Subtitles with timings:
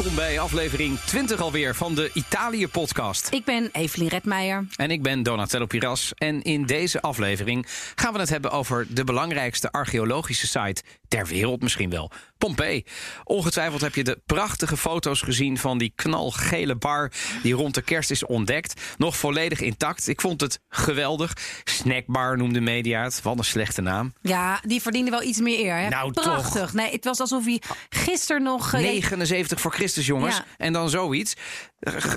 [0.00, 3.32] Welkom bij aflevering 20 alweer van de Italië-podcast.
[3.32, 4.66] Ik ben Evelien Redmeijer.
[4.76, 6.12] En ik ben Donatello Piras.
[6.14, 11.62] En in deze aflevering gaan we het hebben over de belangrijkste archeologische site ter wereld
[11.62, 12.10] misschien wel.
[12.40, 12.84] Pompeii.
[13.24, 17.12] Ongetwijfeld heb je de prachtige foto's gezien van die knalgele bar
[17.42, 18.80] die rond de kerst is ontdekt.
[18.98, 20.08] Nog volledig intact.
[20.08, 21.32] Ik vond het geweldig.
[21.64, 23.22] Snackbar noemde media het.
[23.22, 24.12] Wat een slechte naam.
[24.22, 25.76] Ja, die verdiende wel iets meer eer.
[25.76, 25.88] Hè?
[25.88, 26.60] Nou, Prachtig.
[26.60, 26.72] toch.
[26.72, 28.72] Nee, het was alsof hij gisteren nog...
[28.72, 30.36] eh, 79 voor Christus, jongens.
[30.36, 30.44] Ja.
[30.56, 31.34] En dan zoiets.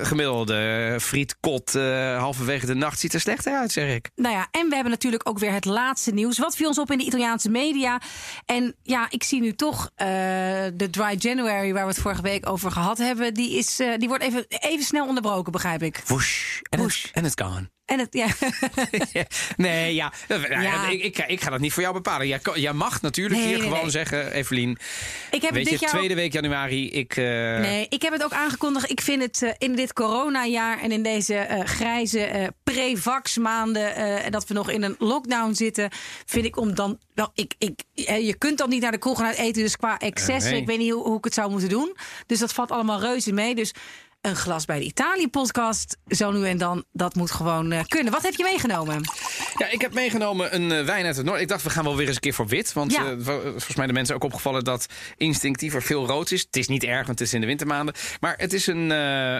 [0.01, 4.09] Gemiddelde frietkot eh, halverwege de nacht ziet er slecht uit, zeg ik.
[4.15, 6.37] Nou ja, en we hebben natuurlijk ook weer het laatste nieuws.
[6.39, 8.01] Wat viel ons op in de Italiaanse media?
[8.45, 10.12] En ja, ik zie nu toch eh,
[10.77, 14.07] de Dry January, waar we het vorige week over gehad hebben, die, is, eh, die
[14.07, 16.03] wordt even, even snel onderbroken, begrijp ik.
[16.05, 16.59] Woesh.
[16.69, 17.03] En Woesh.
[17.03, 17.69] het, en het gone.
[17.93, 18.27] En het, ja.
[19.57, 20.13] nee, ja.
[20.49, 20.89] Ja.
[20.89, 22.27] Ik, ik, ik ga dat niet voor jou bepalen.
[22.27, 23.91] Jij, jij mag natuurlijk Nee, hier nee, gewoon nee.
[23.91, 24.77] zeggen, Evelien.
[25.31, 27.17] ik heb Weet je, dit jaar tweede week januari, ik...
[27.17, 27.23] eh,
[27.59, 28.91] Nee, ik heb het ook aangekondigd.
[28.91, 33.95] Ik vind het eh, in dit coronajaar en in deze eh, grijze eh pre-vax maanden...
[33.95, 35.89] eh, en dat we nog in een lockdown zitten...
[36.25, 36.99] vind ik om dan...
[37.13, 39.99] Wel, ik, ik, eh, je kunt dan niet naar de kroeg gaan eten, dus qua
[39.99, 40.51] excessen...
[40.51, 40.61] nee.
[40.61, 41.95] ik weet niet hoe, hoe ik het zou moeten doen.
[42.27, 43.55] Dus dat valt allemaal reuze mee.
[43.55, 43.73] Dus
[44.23, 46.83] een glas bij de Italië-podcast, zo nu en dan...
[46.93, 48.11] dat moet gewoon eh, kunnen.
[48.13, 49.01] Wat heb je meegenomen?
[49.57, 51.43] Ja, ik heb meegenomen een eh, wijn uit het noorden.
[51.43, 52.73] Ik dacht, we gaan wel weer eens een keer voor wit.
[52.73, 53.05] Want Ja.
[53.05, 54.85] eh, vo- volgens mij de mensen ook opgevallen dat
[55.17, 56.41] instinctief er veel rood is.
[56.41, 57.95] Het is niet erg, want het is in de wintermaanden.
[58.19, 58.89] Maar het is een,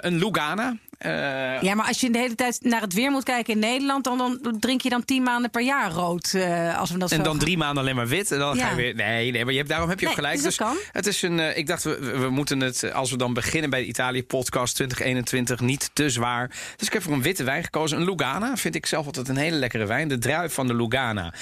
[0.05, 0.77] een Lugana.
[1.03, 4.03] Eh, Ja, maar als je de hele tijd naar het weer moet kijken in Nederland...
[4.03, 6.33] dan, dan drink je dan tien maanden per jaar rood.
[6.33, 8.31] eh, als we dat En zo dan gaan- drie maanden alleen maar wit.
[8.31, 8.95] En dan ga je weer.
[8.95, 10.41] Nee, nee, maar je hebt, daarom heb je ook gelijk.
[10.43, 10.77] dus kan.
[10.91, 11.39] het is een.
[11.39, 12.93] eh, ik dacht, we, we moeten het.
[12.93, 16.47] Als we dan beginnen bij de Italië-podcast 2021, niet te zwaar.
[16.77, 17.97] Dus ik heb voor een witte wijn gekozen.
[17.97, 18.57] Een Lugana.
[18.57, 20.07] Vind ik zelf altijd een hele lekkere wijn.
[20.07, 21.33] De druif van de Lugana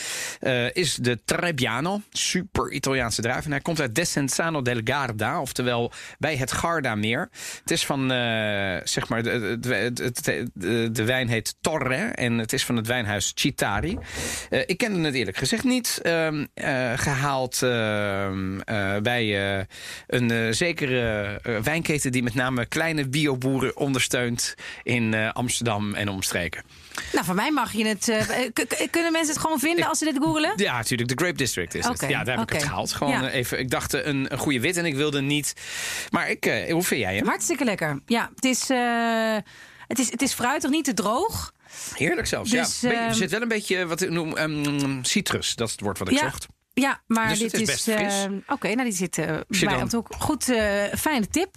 [0.73, 2.01] is de Trebbiano.
[2.11, 3.45] Super Italiaanse druif.
[3.45, 5.41] En hij komt uit Desenzano del Garda.
[5.41, 7.29] Oftewel bij het Garda-meer.
[7.61, 8.09] Het is van.
[8.83, 9.23] zeg maar.
[9.23, 11.95] De, de, wijn heet Torre.
[11.95, 13.97] En het is van het wijnhuis Citari.
[14.49, 15.99] Eh, ik kende het eerlijk gezegd niet.
[16.01, 19.67] Ehm, eh, gehaald ehm, eh, bij
[20.07, 26.63] een zekere wijnketen die met name kleine bioboeren ondersteunt in Amsterdam en omstreken.
[27.13, 28.07] Nou, van mij mag je het.
[28.09, 28.19] eh,
[28.53, 30.53] k- kunnen mensen het gewoon vinden als ze dit googelen?
[30.55, 31.09] Ja, natuurlijk.
[31.09, 32.01] De Grape District is het.
[32.07, 32.93] Ja, daar heb ik het gehaald.
[32.93, 33.27] Gewoon Ja.
[33.29, 33.59] eh, even.
[33.59, 35.53] Ik dacht eh, een, een goede wit en ik wilde niet.
[36.09, 37.25] Maar ik, eh, hoe vind jij hem?
[37.27, 37.99] Hartstikke lekker.
[38.05, 39.35] Ja, het is, eh,
[39.87, 41.53] het is, het is fruitig, niet te droog.
[41.95, 42.49] Heerlijk zelfs.
[42.51, 42.91] Dus, ja.
[42.91, 45.55] Ehm, er zit wel een beetje wat ik noem ehm, citrus.
[45.55, 46.45] Dat is het woord wat ik ja, zocht.
[46.81, 50.07] Ja, maar Dus dit is eh, Oké, nou die zit eh je bij ons ook
[50.17, 50.49] goed.
[50.49, 51.55] eh, fijne tip.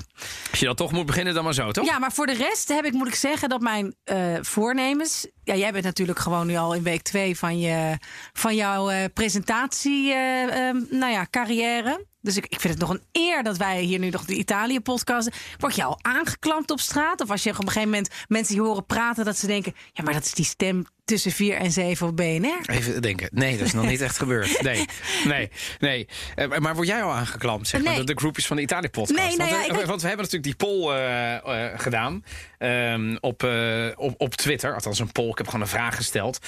[0.50, 1.84] Als je dan toch moet beginnen, dan maar zo, toch?
[1.86, 5.26] Ja, maar voor de rest heb ik, moet ik zeggen, dat mijn eh, voornemens.
[5.44, 7.99] Ja, jij bent natuurlijk gewoon nu al in week twee van, je,
[8.32, 12.05] van jouw eh, presentatie, ehm, nou ja, carrière.
[12.21, 15.28] Dus ik, ik vind het nog een eer dat wij hier nu nog de Italië-podcast.
[15.59, 17.21] Word je al aangeklampt op straat?
[17.21, 20.03] Of als je op een gegeven moment mensen hier horen praten, dat ze denken: ja,
[20.05, 22.59] maar dat is die stem tussen 4 en 7 op BNR.
[22.66, 23.28] Even denken.
[23.32, 24.62] Nee, dat is nog niet echt gebeurd.
[24.62, 24.84] Nee,
[25.25, 26.09] nee, nee.
[26.34, 28.05] Eh, Maar word jij al aangeklampt, zeg maar, Nee.
[28.05, 29.19] de, de groepjes van de Italië-podcast?
[29.26, 30.93] Nee, nou want, ja, we- ik- want we hebben natuurlijk die poll
[31.76, 32.25] gedaan
[32.59, 33.43] ehm, op,
[33.97, 34.75] op, op Twitter.
[34.75, 35.33] Althans, een poll.
[35.34, 36.38] Ik heb gewoon een vraag gesteld.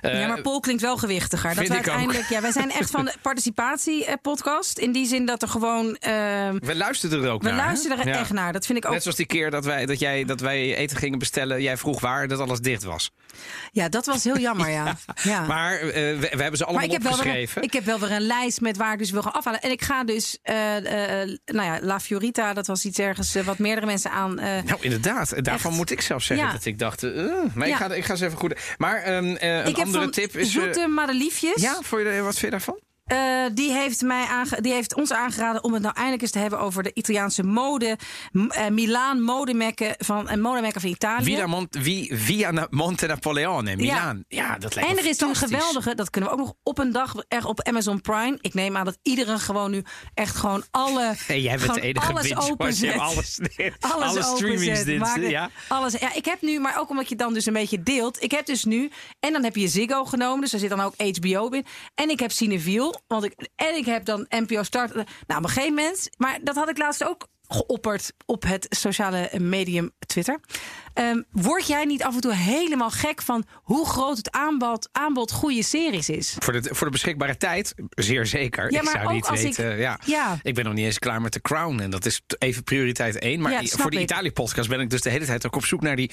[0.00, 1.54] Eh, ja, maar Paul klinkt wel gewichtiger.
[1.54, 2.12] Dat we ook.
[2.28, 4.78] ja, wij zijn echt van de participatie-podcast.
[4.78, 5.96] In die zin dat er gewoon.
[5.96, 7.58] ehm, we luisterden er ook we naar.
[7.58, 7.64] hè?
[7.64, 8.18] luisteren er Ja.
[8.18, 8.52] echt naar.
[8.52, 8.92] Dat vind ik ook.
[8.92, 11.62] Net zoals die keer dat wij, dat, jij, dat wij eten gingen bestellen.
[11.62, 13.10] Jij vroeg waar, dat alles dicht was.
[13.72, 14.96] Ja, dat was heel jammer, ja.
[15.22, 15.46] ja.
[15.46, 17.56] Maar eh, we, we hebben ze allemaal Maar ik heb, wel weer, opgeschreven.
[17.62, 19.60] een- ik heb wel weer een lijst met waar ik dus wil gaan afhalen.
[19.60, 20.54] En ik ga dus, eh,
[21.44, 24.34] nou ja, La Fiorita, dat was iets ergens wat meerdere mensen aan.
[24.34, 25.44] Nou, inderdaad.
[25.44, 25.78] Daarvan Echt.
[25.80, 27.02] moet ik zelf zeggen dat ik dacht...
[27.54, 28.54] maar ik, ga, ik ga ze even goed...
[28.78, 30.56] Maar ehm, eh, een andere van tip is...
[30.56, 31.62] eh, Zoete Madeliefjes.
[31.62, 32.78] ja, voor je, wat vind je daarvan?
[33.04, 36.38] Eh, die, heeft mij aange- die heeft ons aangeraden om het nou eindelijk eens te
[36.38, 37.98] hebben over de Italiaanse mode.
[38.48, 41.24] Eh, Milaan, modemekken van, en modemekken van Italië.
[41.24, 44.24] Via, wie, via Monte Napoleone, Milaan.
[44.28, 46.78] Ja, dat lijkt En me er is een geweldige, dat kunnen we ook nog op
[46.78, 48.38] een dag echt op Amazon Prime.
[48.40, 49.82] Ik neem aan dat iedereen gewoon nu
[50.14, 51.12] echt gewoon alle.
[51.26, 52.98] Hey, jij bent gewoon de enige alles openzet.
[52.98, 53.38] Alles,
[53.94, 55.28] Alles, alle streamingsdiensten.
[55.28, 55.50] Ja.
[55.68, 58.22] Alles, ja, ik heb nu, maar ook omdat je dan dus een beetje deelt.
[58.22, 58.90] Ik heb dus nu,
[59.20, 61.64] en dan heb je Ziggo genomen, dus er zit dan ook HBO in.
[61.94, 64.94] En ik heb Cineviel, want ik, en ik heb dan NPO Start.
[64.94, 69.30] Nou, op een gegeven moment, maar dat had ik laatst ook geopperd op het sociale
[69.38, 70.40] medium Twitter.
[70.94, 75.32] Ehm, word jij niet af en toe helemaal gek van hoe groot het aanbod, aanbod
[75.32, 76.36] goede series is?
[76.38, 78.72] Voor de, voor de beschikbare tijd, zeer zeker.
[78.72, 79.76] Ja, ik maar zou ook niet als ik- weten.
[79.78, 79.98] ja.
[80.04, 80.38] ja.
[80.42, 81.80] ik ben nog niet eens klaar met The Crown.
[81.80, 83.40] En dat is even prioriteit één.
[83.40, 84.00] Maar Ja, voor de.
[84.00, 86.10] Italië-podcast ben ik dus de hele tijd ook op zoek naar die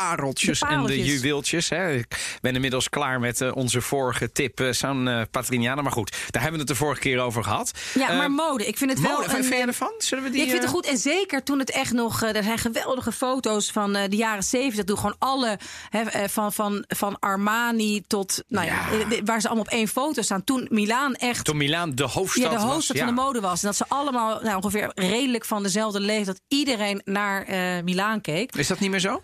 [0.00, 1.68] pareltjes, De en de juweeltjes.
[1.68, 1.92] Hè.
[1.92, 5.82] Ik ben inmiddels klaar met eh, onze vorige tip, eh, San eh, Patrignano.
[5.82, 7.70] Maar goed, daar hebben we het de vorige keer over gehad.
[7.94, 8.66] Ja, Eh, maar mode.
[8.66, 9.30] Ik vind het wel mode, een...
[9.30, 9.92] vind je eh, ervan?
[9.98, 10.38] Zullen we die...
[10.38, 10.86] Ja, ik vind het eh, goed.
[10.86, 12.22] En zeker toen het echt nog.
[12.22, 14.84] eh, er zijn geweldige foto's van eh, de jaren zeventig.
[14.84, 15.58] Toen gewoon alle.
[15.90, 18.42] Eh, van, van, van Armani tot.
[18.48, 18.88] Nou ja.
[18.90, 20.44] Eh, waar ze allemaal op één foto staan.
[20.44, 21.44] Toen Milaan echt.
[21.44, 22.72] Toen Milaan de hoofdstad ja, de was.
[22.72, 23.04] hoofdstad ja.
[23.04, 23.60] van de mode was.
[23.60, 26.26] En dat ze allemaal nou, ongeveer redelijk van dezelfde leeftijd.
[26.26, 28.56] Dat iedereen naar eh Milaan keek.
[28.56, 29.22] Is dat niet meer zo?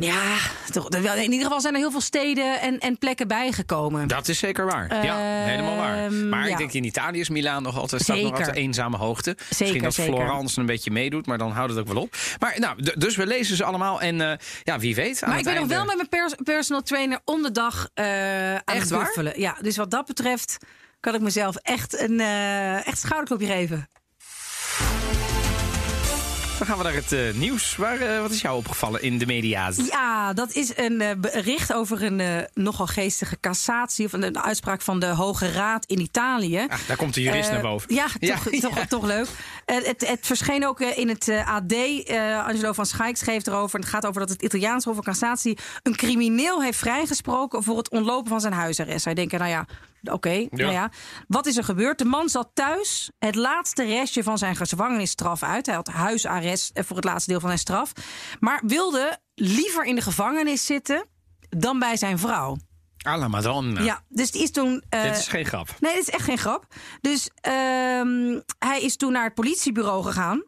[0.00, 0.36] Ja,
[0.72, 4.08] toch, in ieder geval zijn er heel veel steden en, en plekken bijgekomen.
[4.08, 5.04] Dat is zeker waar.
[5.04, 6.04] ja, helemaal waar.
[6.04, 9.34] Ehm, Maar ik denk in Italië is Milaan nog altijd, staat nog altijd eenzame hoogte.
[9.48, 10.14] Misschien Zeker, dat zeker.
[10.14, 12.16] Florence een beetje meedoet, maar dan houdt het ook wel op.
[12.38, 15.26] Maar nou, dus we lezen ze allemaal en eh, ja, wie weet.
[15.26, 18.60] Maar ik ben nog wel met mijn pers- personal trainer om de dag eh aan
[18.64, 19.40] Echt het buffelen.
[19.40, 20.56] Ja, dus wat dat betreft
[21.00, 23.88] kan ik mezelf echt een eh, echt schouderklopje geven.
[26.58, 27.76] Dan gaan we naar het eh, nieuws.
[27.76, 29.76] Waar, eh, wat is jou opgevallen in de media's?
[29.76, 34.06] Ja, dat is een eh, bericht over een nogal geestige cassatie...
[34.06, 36.66] of een, een uitspraak van de Hoge Raad in Italië.
[36.68, 37.94] Ah, daar komt de jurist naar boven.
[37.94, 38.86] Ja, Ja, toch, toch, ja.
[38.86, 39.26] toch leuk.
[39.64, 41.74] Het, het verscheen ook in het AD.
[42.46, 43.78] Angelo van Schaik schreef erover.
[43.78, 45.58] Het gaat over dat het Italiaans Hof van Cassatie...
[45.82, 49.04] een crimineel heeft vrijgesproken voor het ontlopen van zijn huisarrest.
[49.04, 49.66] Hij denkt, nou ja,
[50.02, 50.46] oké.
[50.50, 50.90] nou ja.
[51.28, 51.98] Wat is er gebeurd?
[51.98, 55.66] De man zat thuis het laatste restje van zijn gevangenisstraf uit.
[55.66, 57.92] Hij had huisarrest eh, voor het laatste deel van zijn straf.
[58.40, 61.06] Maar wilde liever in de gevangenis zitten
[61.48, 62.56] dan bij zijn vrouw.
[62.98, 63.80] Alla Madonna.
[63.82, 64.82] Ja, dus die is toen...
[64.88, 65.68] eh, Dit is geen grap.
[65.80, 66.66] Nee, dit is echt geen grap.
[67.00, 70.42] Dus ehm, hij is toen naar het politiebureau gegaan.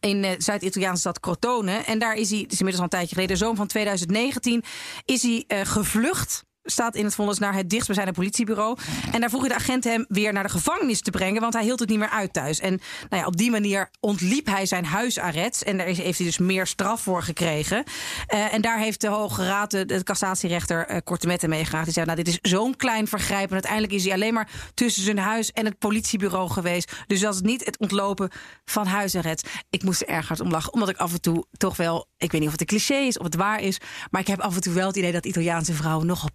[0.00, 1.72] In de Zuid-Italiaanse stad Crotone.
[1.72, 4.64] En daar is hij, het is inmiddels al een tijdje geleden, de zomer van 2019,
[5.04, 6.44] is hij eh, gevlucht.
[6.70, 8.78] Staat in het vonnis naar het dichtstbijzijnde politiebureau.
[9.12, 11.40] En daar vroeg de agent hem weer naar de gevangenis te brengen.
[11.40, 12.60] Want hij hield het niet meer uit thuis.
[12.60, 15.62] En nou ja, op die manier ontliep hij zijn huisarrest.
[15.62, 17.84] En daar heeft hij dus meer straf voor gekregen.
[18.26, 21.84] Eh, en daar heeft de Hoge Raad, de, cassatierechter, eh, korte metten meegegaan.
[21.84, 23.46] Die zei, nou, dit is zo'n klein vergrijp.
[23.46, 26.92] En uiteindelijk is hij alleen maar tussen zijn huis en het politiebureau geweest.
[27.06, 28.30] Dus dat is niet het ontlopen
[28.64, 29.48] van huisarrest.
[29.70, 30.72] Ik moest er erg hard om lachen.
[30.72, 33.18] Omdat ik af en toe toch wel, ik weet niet of het een cliché is
[33.18, 33.78] of het waar is.
[34.10, 36.28] Maar ik heb af en toe wel het idee dat Italiaanse vrouwen nogal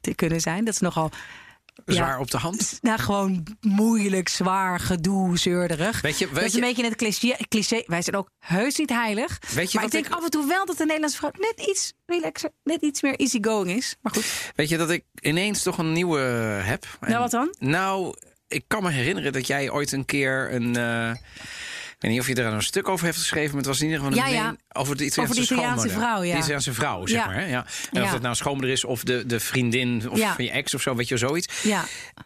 [0.00, 0.64] te kunnen zijn.
[0.64, 1.10] Dat is nogal...
[1.84, 2.78] ja, Zwaar op de hand.
[2.82, 6.00] nou, gewoon moeilijk, zwaar, gedoe, zeurderig.
[6.00, 7.82] Weet je- dat weet is een je- beetje het cliché, cliché.
[7.86, 9.38] Wij zijn ook heus niet heilig.
[9.54, 11.66] Weet je maar ik denk ik- af en toe wel dat de Nederlandse vrouw net
[11.68, 13.96] iets relaxer, net iets meer easygoing is.
[14.00, 14.52] Maar goed.
[14.54, 16.18] Weet je dat ik ineens toch een nieuwe
[16.62, 16.84] heb?
[17.00, 17.54] En- Nou, wat dan?
[17.58, 18.14] Nou,
[18.48, 20.76] ik kan me herinneren dat jij ooit een keer een.
[20.76, 21.10] eh,
[21.98, 24.00] weet niet of je er een stuk over heeft geschreven, maar het was in ieder
[24.00, 24.42] geval een Ja, ja.
[24.42, 26.32] mening over de Italiaanse, Over de Italiaanse vrouw, ja.
[26.32, 27.34] De Italiaanse vrouw, zeg maar.
[27.34, 27.46] Hè?
[27.46, 27.66] Ja.
[27.92, 30.82] En of dat nou schoonmoeder is of de, de vriendin of van je ex of
[30.82, 31.62] zo, weet je, zoiets.
[31.62, 31.84] Ja.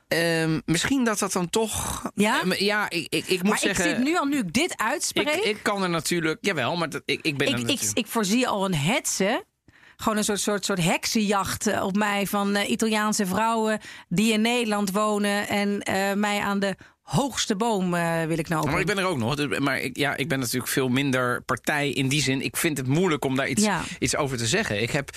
[0.08, 2.02] Ehm, misschien dat dat dan toch.
[2.14, 2.40] Ja?
[2.40, 3.84] Ehm, ja, ik, ik, ik moet Maar zeggen.
[3.88, 5.28] ik zit nu al, nu ik dit uitspreek...
[5.28, 6.38] ik, ik kan er natuurlijk.
[6.40, 9.44] Jawel, maar dat, ik, ik ben ik, ik, natuurlijk- ik voorzie al een hetze.
[9.96, 14.40] Gewoon een soort, soort, soort heksenjacht eh, op mij van eh, Italiaanse vrouwen die in
[14.40, 18.70] Nederland wonen en eh, mij aan de hoogste boom eh, willen knopen.
[18.70, 19.34] Maar ik ben er ook nog.
[19.34, 22.42] dus- Maar ik, ja, ik ben natuurlijk veel minder partij in die zin.
[22.42, 23.82] Ik vind het moeilijk om daar iets, Ja.
[23.98, 24.82] iets over te zeggen.
[24.82, 25.10] Ik heb,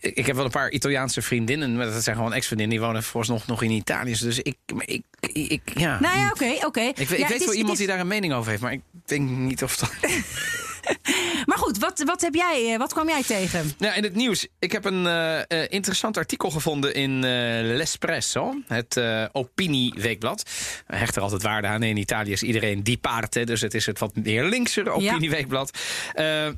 [0.00, 1.76] ik heb wel een paar Italiaanse vriendinnen.
[1.76, 2.76] Maar dat zijn gewoon ex-vriendinnen.
[2.76, 4.16] Die wonen vooralsnog nog in Italië.
[4.20, 6.00] Dus ik, ik, ik, ik- ja.
[6.00, 6.80] Nou ja, oké, oké.
[6.80, 8.62] Ik, weet- ik Ja, weet het is- wel iemand die daar een mening over heeft.
[8.62, 9.92] Maar ik denk niet of dat...
[11.46, 13.72] Maar goed, wat, wat heb jij, eh, wat kwam jij tegen?
[13.78, 14.46] Nou, in het nieuws.
[14.58, 17.30] Ik heb een eh, eh, interessant artikel gevonden in eh
[17.76, 18.54] L'Espresso.
[18.66, 20.42] Het eh, opinieweekblad.
[20.86, 21.82] We hechten er altijd waarde aan.
[21.82, 23.44] In Italië is iedereen die parte.
[23.44, 25.78] Dus het is het wat meer linkse opinieweekblad.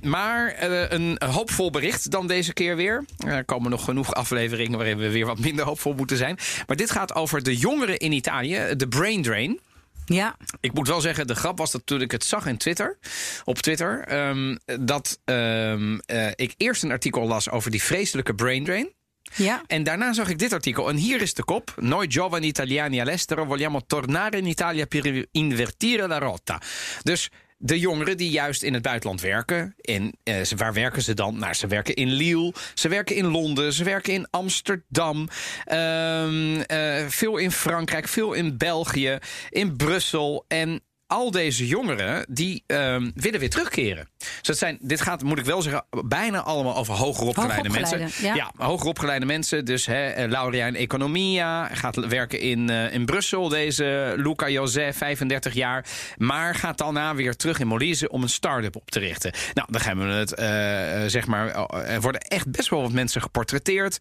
[0.00, 0.56] Maar
[0.92, 3.04] een hoopvol bericht dan deze keer weer.
[3.26, 6.38] Er komen nog genoeg afleveringen waarin we weer wat minder hoopvol moeten zijn.
[6.66, 8.74] Maar dit gaat over de jongeren in Italië.
[8.76, 9.60] De brain drain.
[10.06, 12.98] Ja, Ik moet wel zeggen, de grap was dat toen ik het zag in Twitter,
[13.44, 18.64] op Twitter, ehm, dat ehm, eh, ik eerst een artikel las over die vreselijke brain
[18.64, 18.94] drain.
[19.34, 19.62] ja.
[19.66, 20.88] En daarna zag ik dit artikel.
[20.88, 21.74] En hier is de kop.
[21.76, 26.60] Noi giovani italiani all'estero vogliamo tornare in Italia per invertire la rotta.
[27.02, 27.30] Dus
[27.66, 29.74] de jongeren die juist in het buitenland werken.
[29.80, 31.38] En eh, waar werken ze dan?
[31.38, 35.28] Nou, ze werken in Lille, ze werken in Londen, ze werken in Amsterdam.
[35.64, 39.18] ehm, eh, veel in Frankrijk, veel in België,
[39.50, 40.44] in Brussel.
[40.48, 44.08] En al deze jongeren die ehm, willen weer terugkeren.
[44.18, 47.98] Dus dat zijn, dit gaat, moet ik wel zeggen, bijna allemaal over hoger opgeleide mensen.
[47.98, 48.64] Hoogopgeleide, ja.
[48.64, 49.64] hoger opgeleide mensen.
[49.64, 51.68] Dus hè, eh, laurea in economia.
[51.74, 55.86] Gaat werken in, eh, in Brussel, deze Luca José, 35 jaar.
[56.16, 59.32] Maar gaat daarna weer terug in Molise om een start-up op te richten.
[59.54, 61.68] Nou, dan gaan we het, eh, zeg maar.
[61.84, 63.98] Er worden echt best wel wat mensen geportretteerd.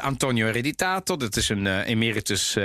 [0.00, 2.56] Antonio Hereditato, dat is een emeritus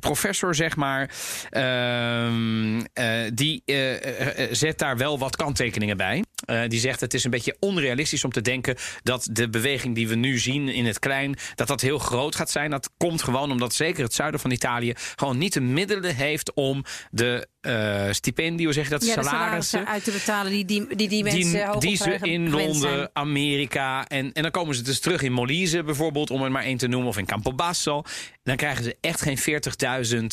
[0.00, 1.10] professor, zeg maar.
[1.50, 3.03] Ehm, eh,
[3.34, 6.24] die eh, eh, eh, zet daar wel wat kanttekeningen bij.
[6.44, 10.08] Eh, die zegt het is een beetje onrealistisch om te denken dat de beweging die
[10.08, 12.70] we nu zien in het klein, dat dat heel groot gaat zijn.
[12.70, 16.84] Dat komt gewoon omdat zeker het zuiden van Italië gewoon niet de middelen heeft om
[17.10, 21.08] de uh, stipendie, hoe zeg je dat, ja, salarissen uit te betalen die die, die,
[21.08, 25.22] die mensen die, die ze in Londen, Amerika en, en dan komen ze dus terug
[25.22, 28.02] in Molise bijvoorbeeld, om er maar één te noemen, of in Campobasso.
[28.42, 29.38] Dan krijgen ze echt geen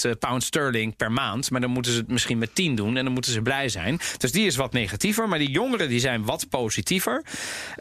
[0.06, 3.04] 40.000 pound sterling per maand, maar dan moeten ze het misschien met 10 doen en
[3.04, 4.00] dan moeten ze blij zijn.
[4.18, 7.24] Dus die is wat negatiever, maar die jongeren die zijn wat positiever.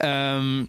[0.04, 0.68] Um,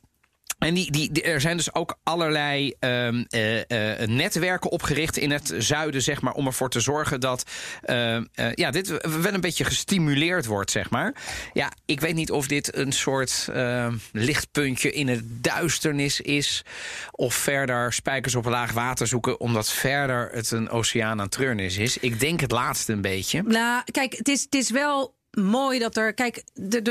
[0.61, 3.63] en die, die, er zijn dus ook allerlei um, uh, uh,
[4.05, 7.43] netwerken opgericht in het zuiden, zeg maar, om ervoor te zorgen dat
[7.85, 8.17] uh,
[8.53, 8.87] ja, dit
[9.21, 11.13] wel een beetje gestimuleerd wordt, zeg maar.
[11.53, 16.63] Ja, ik weet niet of dit een soort ehm, lichtpuntje in het duisternis is,
[17.11, 21.97] of verder spijkers op laag water zoeken, omdat verder het een oceaan aan treurnis is.
[21.97, 23.43] Ik denk het laatste een beetje.
[23.43, 26.13] Nou, kijk, het is, het is wel mooi dat er.
[26.13, 26.43] Kijk,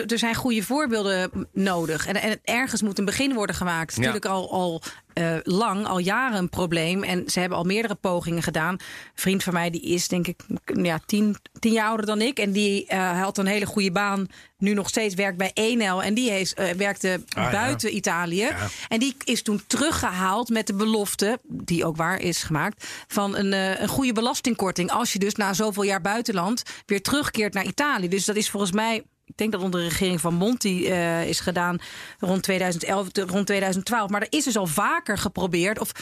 [0.06, 2.06] er zijn goede voorbeelden nodig.
[2.06, 3.96] En, en ergens moet een begin worden gemaakt.
[3.96, 4.82] Natuurlijk al, al
[5.14, 7.02] uh, lang, al jaren een probleem.
[7.02, 8.72] En ze hebben al meerdere pogingen gedaan.
[8.72, 8.80] Een
[9.14, 12.38] vriend van mij, die is denk ik ja, tien, tien jaar ouder dan ik.
[12.38, 14.26] En die uh, had een hele goede baan.
[14.58, 16.02] Nu nog steeds werkt bij Enel.
[16.02, 18.36] En die heeft, uh, werkte ah, buiten Italië.
[18.36, 18.68] Ja.
[18.88, 23.52] En die is toen teruggehaald met de belofte, die ook waar is gemaakt, van een,
[23.82, 24.90] een goede belastingkorting.
[24.90, 28.08] Als je dus na zoveel jaar buitenland weer terugkeert naar Italië.
[28.08, 31.40] Dus dat is volgens mij ik denk dat onder de regering van Monti uh, is
[31.40, 31.78] gedaan
[32.18, 34.10] rond 2011, rond 2012.
[34.10, 35.78] Maar er is dus al vaker geprobeerd.
[35.78, 35.92] Of,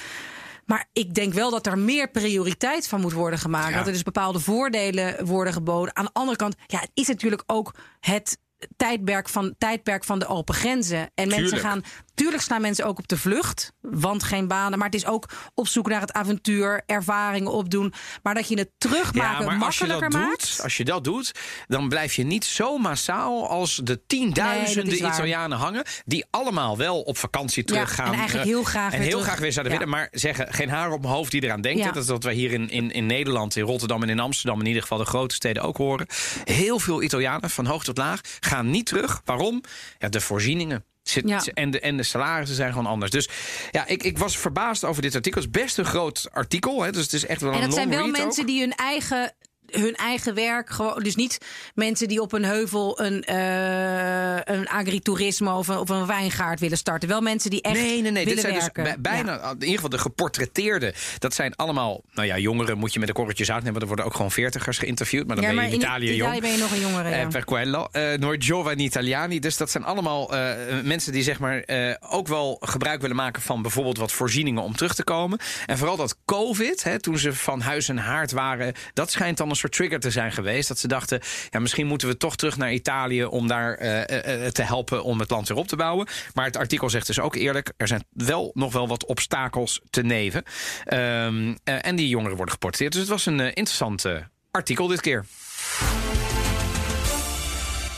[0.66, 3.74] maar ik denk wel dat er meer prioriteit van moet worden gemaakt.
[3.74, 5.96] Dat er dus bepaalde voordelen worden geboden.
[5.96, 8.38] Aan de andere kant, ja, het is natuurlijk ook het
[8.76, 11.10] tijdperk van, tijdperk van de open grenzen.
[11.14, 11.82] En mensen gaan.
[12.18, 14.78] Tuurlijk staan mensen ook op de vlucht, want geen banen.
[14.78, 17.92] Maar het is ook op zoek naar het avontuur, ervaringen opdoen.
[18.22, 21.32] Maar dat je het terugmaken ja, makkelijker als je dat Doet, als je dat doet,
[21.66, 25.84] dan blijf je niet zo massaal als de tienduizenden Italianen hangen.
[26.04, 28.06] Die allemaal wel op vakantie teruggaan.
[28.06, 29.26] Ja, en eigenlijk heel graag en weer heel terug.
[29.26, 29.88] graag weer zouden willen.
[29.88, 31.84] Maar zeggen, geen haar op mijn hoofd die eraan denkt.
[31.84, 34.66] Dat is wat wij hier in, in, in Nederland, in Rotterdam en in Amsterdam, in
[34.66, 36.06] ieder geval de grote steden ook horen.
[36.44, 39.20] Heel veel Italianen, van hoog tot laag, gaan niet terug.
[39.24, 39.62] Waarom?
[39.98, 40.84] Ja, de voorzieningen.
[41.10, 41.42] Zit, ja.
[41.54, 43.10] en, de, en de salarissen zijn gewoon anders.
[43.10, 43.28] Dus
[43.70, 45.40] ja, ik, ik was verbaasd over dit artikel.
[45.42, 46.82] Het is best een groot artikel.
[46.82, 48.48] Hè, dus het is echt wel en een dat zijn wel mensen ook.
[48.48, 49.34] die hun eigen
[49.70, 50.70] hun eigen werk.
[50.70, 51.38] Gewoon, dus niet
[51.74, 56.78] mensen die op een heuvel een, uh, een agritoerisme of een, of een wijngaard willen
[56.78, 57.08] starten.
[57.08, 58.24] Wel mensen die echt nee, nee, nee.
[58.24, 58.84] Dit zijn werken.
[58.84, 59.50] Dus bijna, ja.
[59.50, 60.92] in ieder geval de geportretteerden.
[61.18, 63.80] Dat zijn allemaal, nou ja, jongeren moet je met een korreltje zout nemen.
[63.80, 65.26] Er worden ook gewoon veertigers geïnterviewd.
[65.26, 66.34] Maar dan ja, ben maar je in Italië, in jong.
[66.34, 67.22] Italië ben je nog een jongere, ja.
[67.22, 67.88] Uh, per quello.
[67.92, 69.38] Uh, Noord Giovanni Italiani.
[69.38, 73.42] Dus dat zijn allemaal uh, mensen die zeg maar uh, ook wel gebruik willen maken
[73.42, 75.38] van bijvoorbeeld wat voorzieningen om terug te komen.
[75.66, 79.50] En vooral dat COVID, hè, toen ze van huis en haard waren, dat schijnt dan
[79.50, 80.68] een soort trigger te zijn geweest.
[80.68, 84.46] Dat ze dachten, ja, misschien moeten we toch terug naar Italië om daar uh, uh,
[84.46, 86.06] te helpen om het land weer op te bouwen.
[86.34, 90.02] Maar het artikel zegt dus ook eerlijk, er zijn wel nog wel wat obstakels te
[90.02, 90.42] neven.
[90.86, 91.26] Uh,
[91.64, 92.92] en die jongeren worden geportretteerd.
[92.92, 94.04] Dus het was een interessant
[94.50, 95.24] artikel dit keer.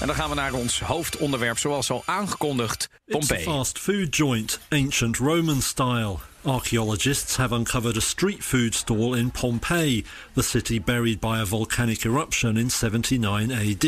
[0.00, 3.42] En dan gaan we naar ons hoofdonderwerp, zoals al aangekondigd, Pompeii.
[3.42, 6.16] Fast food joint, ancient Roman style.
[6.42, 10.04] Archaeologists have uncovered a street food stall in Pompeii,
[10.34, 13.80] the city buried by a volcanic eruption in 79 AD.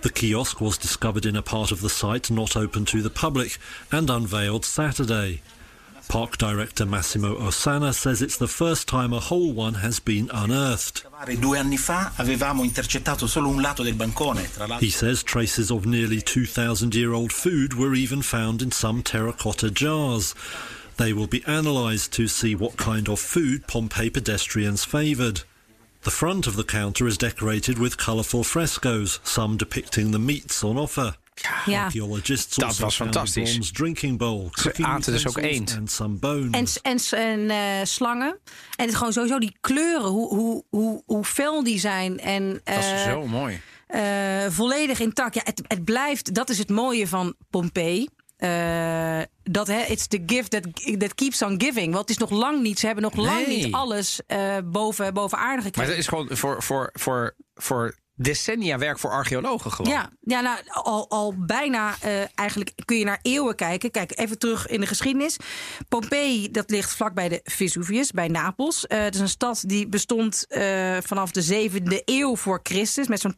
[0.00, 3.58] The kiosk was discovered in a part of the site not open to the public
[3.90, 5.40] and unveiled Saturday.
[6.08, 11.04] Park director Massimo Osana says it's the first time a whole one has been unearthed.
[11.38, 14.48] Due anni fa avevamo intercettato solo un lato del bancone.
[14.80, 19.70] He says traces of nearly 2,000 year old food were even found in some terracotta
[19.70, 20.34] jars.
[20.96, 25.42] They will be analysed to see what kind of food Pompeii pedestrians favoured.
[26.04, 30.78] The front of the counter is decorated with colourful frescoes, some depicting the meats on
[30.78, 31.16] offer.
[31.66, 31.84] Ja.
[31.84, 33.70] Archaeologists Dat was fantastisch.
[33.72, 35.76] drinking bowl, Ze aten dus ook eend.
[35.78, 36.78] and some bones.
[36.82, 38.28] En, en, en eh, slangen.
[38.44, 42.18] En het is gewoon sowieso die kleuren, hoe, hoe, hoe, hoe fel die zijn.
[42.20, 43.60] En, Dat is eh, zo mooi.
[43.86, 44.00] eh,
[44.48, 45.34] volledig intact.
[45.34, 48.08] Ja, het, het blijft, dat is het mooie van Pompeii.
[48.36, 50.62] Eh, dat hè, it's the gift that,
[50.98, 51.86] that keeps on giving.
[51.94, 52.78] Want het is nog lang niet.
[52.78, 55.90] Ze hebben nog lang niet alles eh, boven, boven aarde Maar gekregen.
[55.90, 59.92] dat is gewoon voor, voor, voor, voor decennia werk voor archeologen gewoon.
[59.92, 63.90] Ja, ja nou, al, al bijna eh, eigenlijk kun je naar eeuwen kijken.
[63.90, 65.36] Kijk, even terug in de geschiedenis.
[65.88, 68.86] Pompeii, dat ligt vlakbij de Vesuvius, bij Napels.
[68.86, 73.06] Eh, het is een stad die bestond eh, vanaf de zevende eeuw voor Christus...
[73.06, 73.36] met zo'n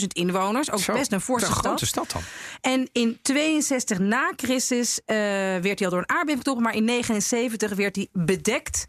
[0.00, 0.70] 20.000 inwoners.
[0.70, 1.64] Ook Zo, best een forse een stad.
[1.64, 2.22] grote stad dan.
[2.60, 6.64] En in 62 na Christus eh, werd hij al door een aardbeving getroffen...
[6.64, 8.84] maar in 79 werd hij bedekt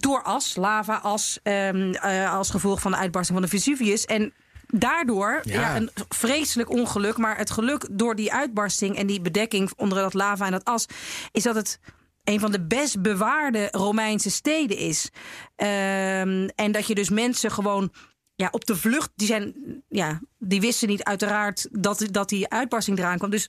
[0.00, 1.38] door as, lava-as...
[1.42, 4.04] ehm, eh, als gevolg van de uitbarsting van de Vesuvius.
[4.04, 4.32] En
[4.66, 5.60] daardoor, ja.
[5.60, 5.76] Ja.
[5.76, 7.16] een vreselijk ongeluk.
[7.16, 10.86] Maar het geluk door die uitbarsting en die bedekking onder dat lava en dat as,
[11.32, 11.78] is dat het
[12.24, 15.10] een van de best bewaarde Romeinse steden is.
[15.56, 17.92] Ehm, en dat je dus mensen gewoon
[18.34, 19.54] ja, op de vlucht, die zijn,
[19.88, 23.30] ja, die wisten niet uiteraard dat, dat die uitbarsting eraan kwam.
[23.30, 23.48] Dus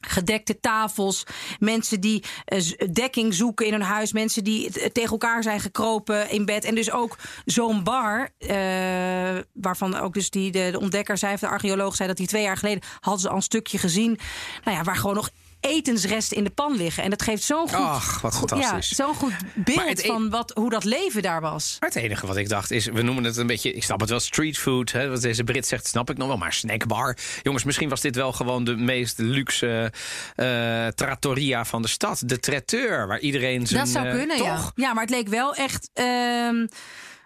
[0.00, 1.24] gedekte tafels,
[1.58, 2.62] mensen die eh,
[2.92, 6.64] dekking zoeken in hun huis, mensen die t- tegen elkaar zijn gekropen in bed.
[6.64, 8.48] En dus ook zo'n bar, eh,
[9.52, 12.56] waarvan ook dus die, de, de ontdekker zei, de archeoloog zei dat die twee jaar
[12.56, 14.18] geleden hadden ze al een stukje gezien.
[14.64, 17.02] Nou ja, waar gewoon nog etensresten in de pan liggen.
[17.02, 18.88] En dat geeft zo'n goed, Ach, wat fantastisch.
[18.88, 21.76] Ja, zo'n goed beeld e- van wat, hoe dat leven daar was.
[21.80, 24.10] Maar het enige wat ik dacht is, we noemen het een beetje, ik snap het
[24.10, 24.92] wel, street food.
[24.92, 27.16] Hè, wat deze Brit zegt, snap ik nog wel, maar snackbar.
[27.42, 29.92] Jongens, misschien was dit wel gewoon de meest luxe
[30.34, 32.22] eh, trattoria van de stad.
[32.24, 33.84] De traiteur, waar iedereen zijn...
[33.84, 34.72] dat zou eh, kunnen, toch?
[34.74, 35.90] Ja, maar het leek wel echt...
[35.94, 36.66] ehm,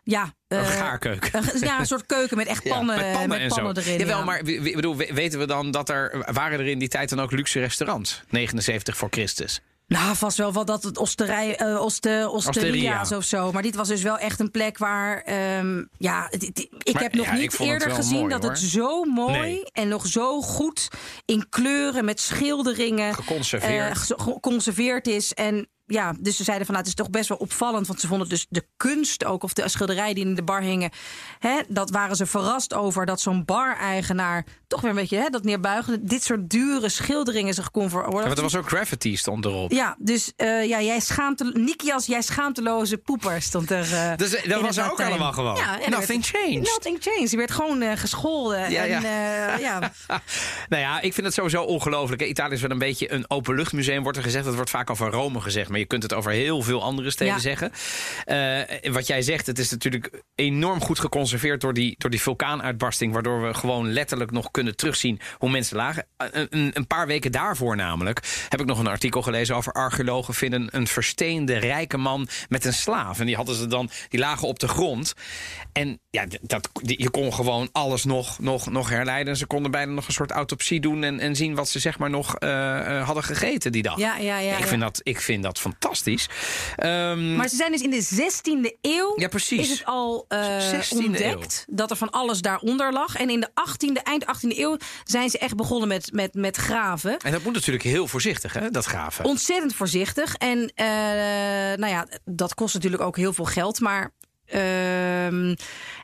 [0.03, 1.31] ja, Een eh, gaarkeuken.
[1.55, 3.71] een- ja, een soort keuken met echt Ja, pannen, met pannen en zo.
[3.75, 3.99] erin.
[3.99, 4.25] Jawel, ja.
[4.25, 6.25] maar we- we- bedoel, we- weten we dan dat er...
[6.33, 8.23] Waren er in die tijd dan ook luxe restaurants?
[8.29, 9.61] 79 voor Christus.
[9.87, 13.17] Nou, vast wel wat dat het osterij, eh oste, osteria's Osteria.
[13.19, 13.53] of zo.
[13.53, 15.23] Maar dit was dus wel echt een plek waar...
[15.23, 19.33] ehm, ja, ik Maar heb nog ja, niet eerder gezien mooi, dat het zo mooi
[19.41, 19.65] Nee.
[19.73, 20.89] en nog zo goed
[21.25, 23.15] in kleuren met schilderingen...
[23.15, 23.91] Geconserveerd.
[23.91, 25.33] eh, ge- geconserveerd is.
[25.35, 27.87] En ja, dus ze zeiden van nou, het is toch best wel opvallend.
[27.87, 30.91] Want ze vonden dus de kunst ook, of de schilderijen die in de bar hingen.
[31.39, 35.45] Hè, dat waren ze verrast over dat zo'n bar-eigenaar toch weer een beetje hè, dat
[35.45, 36.05] neerbuigende.
[36.05, 38.25] Dit soort dure schilderingen zich kon Ja, veroorloven.
[38.27, 39.73] want er was ook graffiti stond erop.
[39.73, 43.93] Ja, dus eh, ja, jij schaamte, Nikias, jij schaamteloze poeper stond er.
[43.95, 45.09] eh, Dus, eh, dat was ook Latijn.
[45.09, 45.57] allemaal gewoon.
[45.57, 46.63] Ja, Nothing changed.
[46.63, 47.31] Nothing changed.
[47.31, 48.71] Je werd gewoon gescholden.
[48.71, 49.57] Ja, en, ja.
[49.69, 49.93] ja.
[50.69, 52.23] nou ja, ik vind het sowieso ongelooflijk.
[52.23, 54.45] Italië is wel een beetje een openluchtmuseum, wordt er gezegd.
[54.45, 55.69] Dat wordt vaak over Rome gezegd.
[55.69, 57.41] Maar je kunt het over heel veel andere steden Ja.
[57.41, 57.73] zeggen.
[58.25, 63.13] Eh, wat jij zegt, het is natuurlijk enorm goed geconserveerd door die, door die vulkaanuitbarsting.
[63.13, 66.07] Waardoor we gewoon letterlijk nog kunnen terugzien hoe mensen lagen.
[66.17, 70.35] Eh, een, een paar weken daarvoor namelijk heb ik nog een artikel gelezen over archeologen
[70.35, 73.21] vinden een versteende rijke man met een slaaf.
[73.21, 75.15] En die hadden ze dan, die lagen op de grond.
[75.73, 79.37] En ja, dat, je kon gewoon alles nog, nog, nog herleiden.
[79.37, 82.11] Ze konden bijna nog een soort autopsie doen en, en zien wat ze zeg maar
[82.11, 83.99] nog eh, eh, hadden gegeten die dag.
[83.99, 86.29] Ja, ja, ja, ik, vind dat, ik vind dat fantastisch.
[86.77, 89.13] Ehm, Maar ze zijn dus in de 16e eeuw.
[89.17, 89.59] Ja, precies.
[89.61, 93.17] Is het al eh, 16e ontdekt dat er van alles daaronder lag.
[93.17, 97.19] En in de 18e, eind 18e eeuw zijn ze echt begonnen met, met, met graven.
[97.19, 99.25] en dat moet natuurlijk heel voorzichtig, hè, dat graven.
[99.25, 100.35] Ontzettend voorzichtig.
[100.35, 100.73] En
[101.79, 103.81] nou ja, dat kost natuurlijk ook heel veel geld.
[103.81, 104.11] Maar.
[104.53, 105.55] Ehm,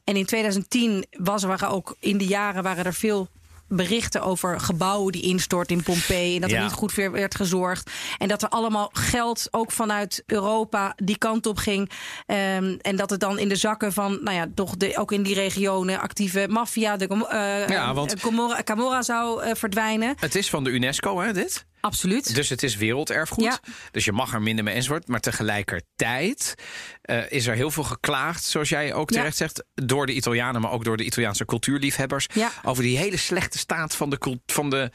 [0.05, 3.29] en in 2010 was er waren ook in de jaren waren er veel
[3.71, 6.35] berichten over gebouwen die instorten in Pompeii.
[6.35, 6.57] En dat Ja.
[6.57, 7.91] er niet goed voor werd gezorgd.
[8.19, 11.91] En dat er allemaal geld ook vanuit Europa die kant op ging.
[12.27, 15.23] Ehm, en dat het dan in de zakken van, nou ja, toch de, ook in
[15.23, 20.15] die regionen actieve maffia, de eh, Ja, want- eh, Camorra zou eh, verdwijnen.
[20.21, 21.67] Het is van de UNESCO, hè, dit?
[21.81, 22.35] Absoluut.
[22.35, 23.45] Dus het is werelderfgoed.
[23.45, 23.61] Ja.
[23.91, 25.09] Dus je mag er minder mee enzovoort.
[25.09, 26.55] Maar tegelijkertijd
[27.03, 29.17] eh, is er heel veel geklaagd, zoals jij ook Ja.
[29.17, 32.27] terecht zegt, door de Italianen, maar ook door de Italiaanse cultuurliefhebbers.
[32.35, 32.51] Ja.
[32.65, 34.91] Over die hele slechte staat van, de, van, de,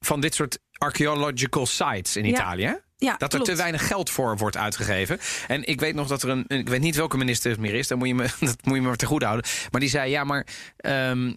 [0.00, 2.24] van dit soort archaeological sites in.
[2.24, 2.80] Italië.
[2.96, 3.44] Ja, dat er klopt.
[3.44, 5.18] te weinig geld voor wordt uitgegeven.
[5.48, 6.44] En ik weet nog dat er een.
[6.48, 7.88] Ik weet niet welke minister het meer is.
[7.88, 9.50] Dan moet je me, dat moet je me maar te goed houden.
[9.70, 10.46] Maar die zei: ja, maar.
[10.76, 11.32] ehm, eh,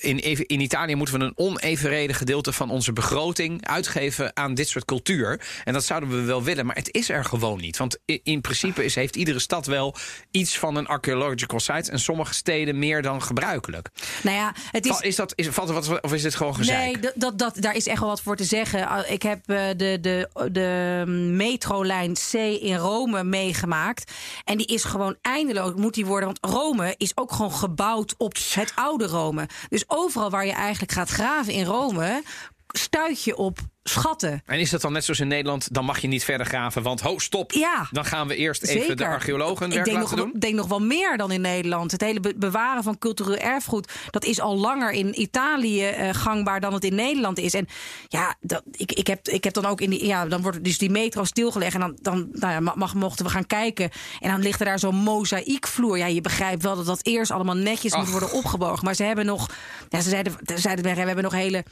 [0.00, 4.68] in, even- in Italië moeten we een onevenredig gedeelte van onze begroting uitgeven aan dit
[4.68, 5.40] soort cultuur.
[5.64, 7.76] En dat zouden we wel willen, maar het is er gewoon niet.
[7.76, 9.94] Want in principe is, heeft iedere stad wel
[10.30, 11.90] iets van een archaeological site.
[11.90, 13.88] En sommige steden meer dan gebruikelijk.
[14.22, 15.00] Nou ja, het is.
[15.00, 16.92] Is dat, is, valt er wat, of is dit gewoon gezeik?
[16.92, 18.88] Nee, dat, dat, dat, daar is echt wel wat voor te zeggen.
[18.88, 21.04] Ah, Ik heb eh, de, de, de
[21.36, 24.12] metrolijn C in Rome meegemaakt.
[24.44, 26.26] En die is gewoon eindeloos, moet die worden.
[26.40, 29.48] Want Rome is ook gewoon gebouwd op het oude Rome.
[29.68, 32.22] Dus overal waar je eigenlijk gaat graven in Rome...
[32.66, 34.42] stuit je op schatten.
[34.46, 35.74] En is dat dan net zoals in Nederland?
[35.74, 37.52] Dan mag je niet verder graven, want ho, stop.
[37.52, 37.88] Ja.
[37.90, 38.96] Dan gaan we eerst even Zeker.
[38.96, 40.40] de archeologen hun Ik werk denk laten nog, doen.
[40.40, 41.90] denk nog wel meer dan in Nederland.
[41.90, 43.92] Het hele be- bewaren van cultureel erfgoed...
[44.10, 47.54] dat is al langer in Italië eh, gangbaar dan het in Nederland is.
[47.54, 47.66] En
[48.08, 50.06] ja, dat, ik, ik, heb, ik heb dan ook in die...
[50.06, 51.74] Ja, dan wordt dus die metro stilgelegd...
[51.74, 53.90] en dan, dan nou ja, mag, mochten we gaan kijken.
[54.20, 55.98] En dan ligt er daar zo'n mozaïekvloer.
[55.98, 58.84] Ja, je begrijpt wel dat dat eerst allemaal netjes moet worden opgebogen.
[58.84, 59.50] Maar ze hebben nog...
[59.88, 61.64] Ja, ze zeiden, ze zeiden we hebben nog hele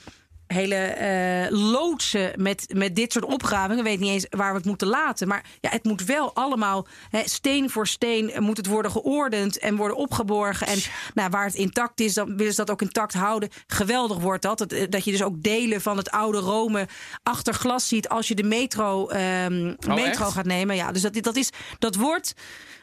[0.52, 3.78] hele eh, loodsen met, met dit soort opgravingen.
[3.78, 5.28] Ik weet niet eens waar we het moeten laten.
[5.28, 9.58] Maar ja, het moet wel allemaal hè, steen voor steen eh, moet het worden geordend
[9.58, 10.66] en worden opgeborgen.
[10.66, 10.78] En
[11.14, 13.48] nou, waar het intact is, dan willen ze dat ook intact houden.
[13.66, 14.58] Geweldig wordt dat.
[14.58, 16.88] Dat, eh, dat je dus ook delen van het oude Rome
[17.22, 20.32] achter glas ziet als je de metro, ehm, metro echt?
[20.32, 20.76] gaat nemen.
[20.76, 22.34] Ja, dus dat, dat, is, dat wordt,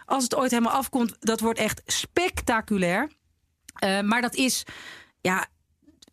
[0.06, 3.12] als het ooit helemaal afkomt, dat wordt echt spectaculair.
[4.04, 4.64] Maar dat is,
[5.22, 5.48] ja,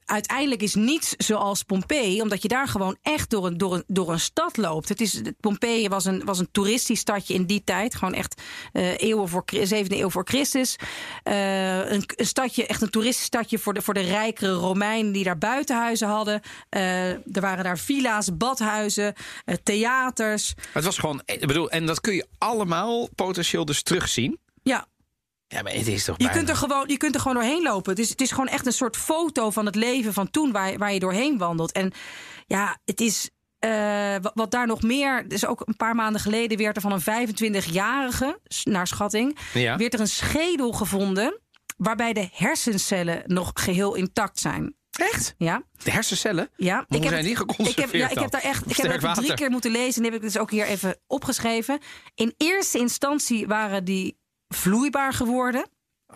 [0.05, 4.13] uiteindelijk is niets zoals Pompeii, omdat je daar gewoon echt door een, door een, door
[4.13, 4.89] een stad loopt.
[4.89, 9.01] Het is, Pompeii was een, was een toeristisch stadje in die tijd, gewoon echt eh
[9.01, 10.77] eeuwen voor, 7e eeuw voor Christus.
[11.23, 15.25] Eh, een, een stadje, echt een toeristisch stadje voor de, voor de rijkere Romeinen die
[15.25, 16.41] daar buitenhuizen hadden.
[16.69, 19.15] Eh, er waren daar villa's, badhuizen,
[19.63, 20.55] theaters.
[20.73, 24.39] Het was gewoon, ik bedoel, en dat kun je allemaal potentieel dus terugzien.
[24.63, 24.87] Ja,
[25.49, 27.95] Ja, maar het is toch Je kunt, er gewoon, je kunt er gewoon doorheen lopen.
[27.95, 30.93] Dus het is gewoon echt een soort foto van het leven van toen waar, waar
[30.93, 31.73] je doorheen wandelt.
[31.73, 31.93] En
[32.47, 33.31] ja, het is.
[33.59, 35.29] eh, wat, wat daar nog meer.
[35.29, 39.77] Dus ook een paar maanden geleden werd er van een 25-jarige, s- naar schatting, Ja.
[39.77, 41.39] werd er een schedel gevonden.
[41.77, 44.75] waarbij de hersencellen nog geheel intact zijn.
[44.91, 45.35] Echt?
[45.39, 46.51] Ja, De hersencellen?
[46.57, 46.85] ja.
[46.89, 48.71] Hoe ik heb, zijn die ik heb, geconserveerd ja, ik heb daar echt.
[48.71, 49.95] Ik heb drie keer moeten lezen.
[49.95, 51.79] En die heb ik dus ook hier even opgeschreven.
[52.15, 54.17] In eerste instantie waren die
[54.57, 55.67] vloeibaar geworden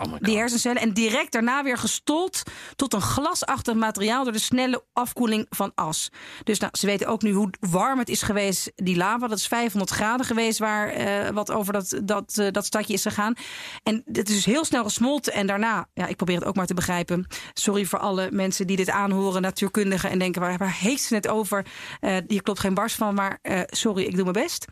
[0.00, 0.82] Oh die hersencellen.
[0.82, 2.42] En direct daarna weer gestold
[2.76, 6.10] tot een glasachtig materiaal door de snelle afkoeling van as.
[6.44, 9.26] Dus nou, ze weten ook nu hoe warm het is geweest, die lava.
[9.26, 13.02] Dat is 500 graden geweest, waar eh, wat over dat, dat, eh, dat stadje is
[13.02, 13.34] gegaan.
[13.82, 15.32] En het is dus heel snel gesmolten.
[15.32, 17.26] En daarna, ja, ik probeer het ook maar te begrijpen.
[17.52, 21.28] Sorry voor alle mensen die dit aanhoren, natuurkundigen, en denken: waar, waar heeft ze het
[21.28, 21.66] over?
[22.00, 24.66] Eh hier klopt geen bars van, maar sorry, ik doe mijn best.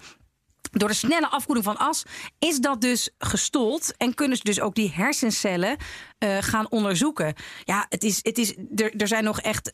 [0.78, 2.02] Door de snelle afkoeling van as
[2.38, 3.96] is dat dus gestold.
[3.96, 5.76] En kunnen ze dus ook die hersencellen
[6.18, 7.34] eh, gaan onderzoeken.
[7.64, 9.72] Ja, het is, het is, er, er zijn nog echt.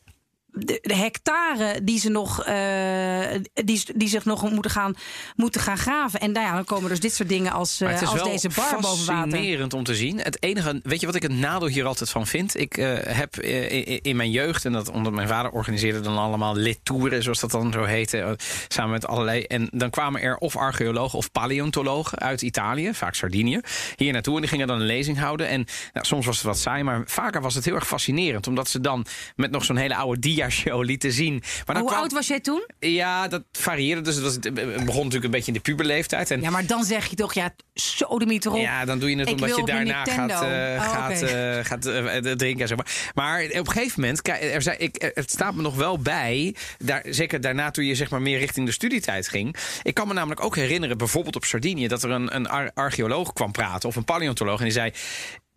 [0.52, 4.94] De, de hectare die ze nog eh, die, die zich nog moeten gaan,
[5.36, 6.20] moeten gaan graven.
[6.20, 8.30] En nou ja, dan komen dus dit soort dingen als, eh, het is als wel
[8.30, 9.30] deze bar boven water.
[9.30, 10.18] fascinerend om te zien.
[10.18, 12.58] Het enige, weet je wat ik het nadeel hier altijd van vind?
[12.58, 16.56] Ik eh, heb eh, in, mijn jeugd, en dat omdat mijn vader organiseerde dan allemaal
[16.56, 18.32] litouren, zoals dat dan zo heette, eh,
[18.68, 19.42] samen met allerlei.
[19.42, 23.60] En dan kwamen er of archeologen of paleontologen uit Italië, vaak Sardinië,
[23.96, 24.34] hier naartoe.
[24.34, 25.48] En die gingen dan een lezing houden.
[25.48, 28.46] En nou, soms was het wat saai, maar vaker was het heel erg fascinerend.
[28.46, 31.42] Omdat ze dan met nog zo'n hele oude dia-show lieten zien.
[31.66, 32.66] Maar Hoe kwam- oud was jij toen?
[32.78, 34.00] Ja, dat varieerde.
[34.00, 36.30] Dus het, was, het begon natuurlijk een beetje in de puberleeftijd.
[36.30, 38.58] En Ja, maar dan zeg je toch, ja, sodemiet erop.
[38.60, 41.86] ja, dan doe je het Ik omdat je daarna gaat, eh, Oh, gaat, eh, gaat
[41.86, 42.74] eh, drinken en zo.
[42.76, 45.98] Maar, maar op een gegeven moment, kijk, er zei, ik, het staat me nog wel
[45.98, 49.56] bij, daar, zeker daarna toen je zeg maar meer richting de studietijd ging.
[49.82, 53.32] Ik kan me namelijk ook herinneren, bijvoorbeeld op Sardinië, dat er een, een ar- archeoloog
[53.32, 54.92] kwam praten of een paleontoloog en die zei.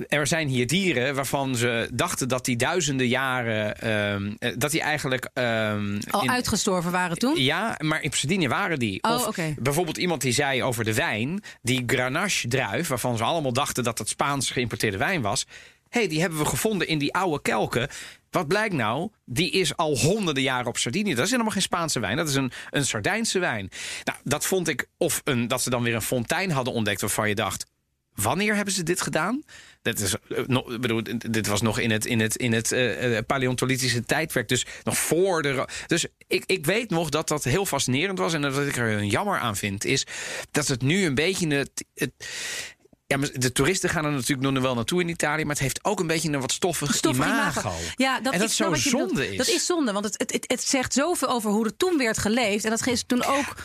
[0.07, 3.77] Er zijn hier dieren waarvan ze dachten dat die duizenden jaren.
[3.81, 5.29] ehm, eh, dat die eigenlijk.
[5.33, 7.41] ehm, Al in- uitgestorven waren toen?
[7.41, 9.03] ja, maar in Sardinië waren die.
[9.03, 13.83] Oh, of bijvoorbeeld iemand die zei over de wijn, die Grenache-druif, waarvan ze allemaal dachten
[13.83, 15.45] dat het Spaans geïmporteerde wijn was.
[15.89, 17.87] Hé, hey, die hebben we gevonden in die oude kelken.
[18.29, 19.09] Wat blijkt nou?
[19.25, 21.13] Die is al honderden jaren op Sardinië.
[21.15, 22.17] Dat is helemaal geen Spaanse wijn.
[22.17, 23.69] Dat is een, een Sardijnse wijn.
[24.03, 24.87] Nou, dat vond ik.
[24.97, 27.65] Of een, dat ze dan weer een fontein hadden ontdekt waarvan je dacht.
[28.15, 29.43] Wanneer hebben ze dit gedaan?
[29.81, 33.25] Dat is, eh, bedoel, dit was nog in het, in het, in het eh, eh,
[33.25, 34.47] paleontolithische tijdperk.
[34.47, 35.67] Dus nog voor de.
[35.87, 38.33] Dus ik, ik weet nog dat dat heel fascinerend was.
[38.33, 40.05] En wat ik er een jammer aan vind, is
[40.51, 41.47] dat het nu een beetje.
[41.47, 42.11] Het, het,
[43.07, 45.43] ja, maar de toeristen gaan er natuurlijk nog wel naartoe in Italië.
[45.43, 47.59] Maar het heeft ook een beetje een wat stoffig, Stoffig imago.
[47.59, 47.75] imago.
[47.95, 49.37] Ja, dat en dat ik zo zonde is.
[49.37, 52.17] Dat is zonde, want het, het, het, het zegt zoveel over hoe er toen werd
[52.17, 52.63] geleefd.
[52.63, 53.55] En dat is toen ook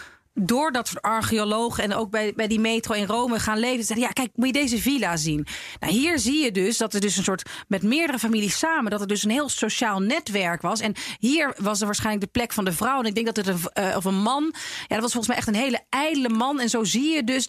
[0.42, 3.85] door dat soort archeologen en ook bij, bij die metro in Rome gaan leven.
[3.85, 5.46] Zeggen, ja, kijk, moet je deze villa zien.
[5.81, 9.00] Nou, hier zie je dus dat er dus een soort met meerdere families samen, dat
[9.00, 10.81] er dus een heel sociaal netwerk was.
[10.81, 13.00] En hier was er waarschijnlijk de plek van de vrouw.
[13.00, 14.55] En ik denk dat het een, eh, of een man,
[14.88, 16.61] ja, dat was volgens mij echt een hele ijdele man.
[16.61, 17.48] En zo zie je dus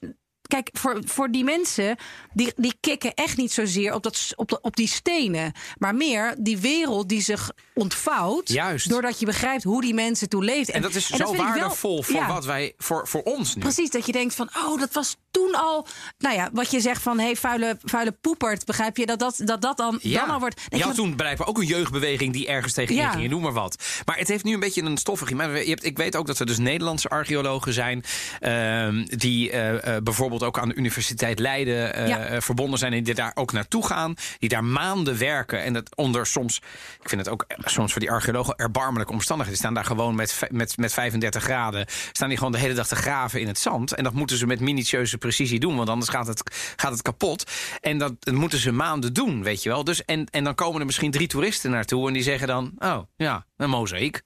[0.51, 1.95] Kijk, voor, voor die mensen,
[2.33, 5.53] die, die kikken echt niet zozeer op, dat, op, de, op die stenen.
[5.77, 7.51] Maar meer die wereld die zich
[7.81, 8.49] ontvouwt.
[8.49, 8.89] Juist.
[8.89, 10.75] Doordat je begrijpt hoe die mensen toen leefden.
[10.75, 13.61] En dat is zo wel- waardevol voor ja, wat wij voor, voor ons nu.
[13.61, 15.87] Precies, dat je denkt van, oh, dat was toen al...
[16.17, 19.05] Nou ja, wat je zegt van, hé, hey, vuile, vuile poepert, begrijp je?
[19.05, 20.61] Dat dat, dat, dat dan, dan al wordt...
[20.69, 23.11] Je had toen blijkbaar ook een jeugdbeweging die ergens tegen Ja.
[23.11, 23.83] ging, noem maar wat.
[24.05, 25.29] Maar het heeft nu een beetje een stoffig.
[25.29, 28.03] Je hebt, ik weet ook dat er dus Nederlandse archeologen zijn...
[28.39, 32.19] ehm, die eh, eh, bijvoorbeeld ook aan de Universiteit Leiden Ja.
[32.25, 32.93] eh, verbonden zijn...
[32.93, 35.63] en die daar ook naartoe gaan, die daar maanden werken.
[35.63, 36.61] En dat onder soms,
[37.01, 39.59] ik vind het ook soms voor die archeologen erbarmelijke omstandigheden.
[39.59, 41.85] Die staan daar gewoon met, met, met 35 graden...
[42.11, 43.93] staan die gewoon de hele dag te graven in het zand.
[43.93, 47.51] En dat moeten ze met minutieuze precisie doen, want anders gaat het, gaat het kapot.
[47.79, 49.83] En dat moeten ze maanden doen, weet je wel.
[49.83, 52.71] Dus, en, en dan komen er misschien drie toeristen naartoe en die zeggen dan...
[52.77, 54.21] oh, ja, een mozaïek.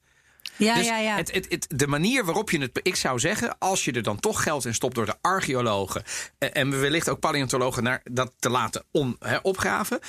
[0.57, 1.15] Ja, dus ja, ja.
[1.15, 2.79] Het, het, het, de manier waarop je het...
[2.83, 6.03] Ik zou zeggen, als je er dan toch geld in stopt door de archeologen...
[6.37, 8.83] eh, en wellicht ook paleontologen naar dat te laten
[9.41, 9.99] opgraven...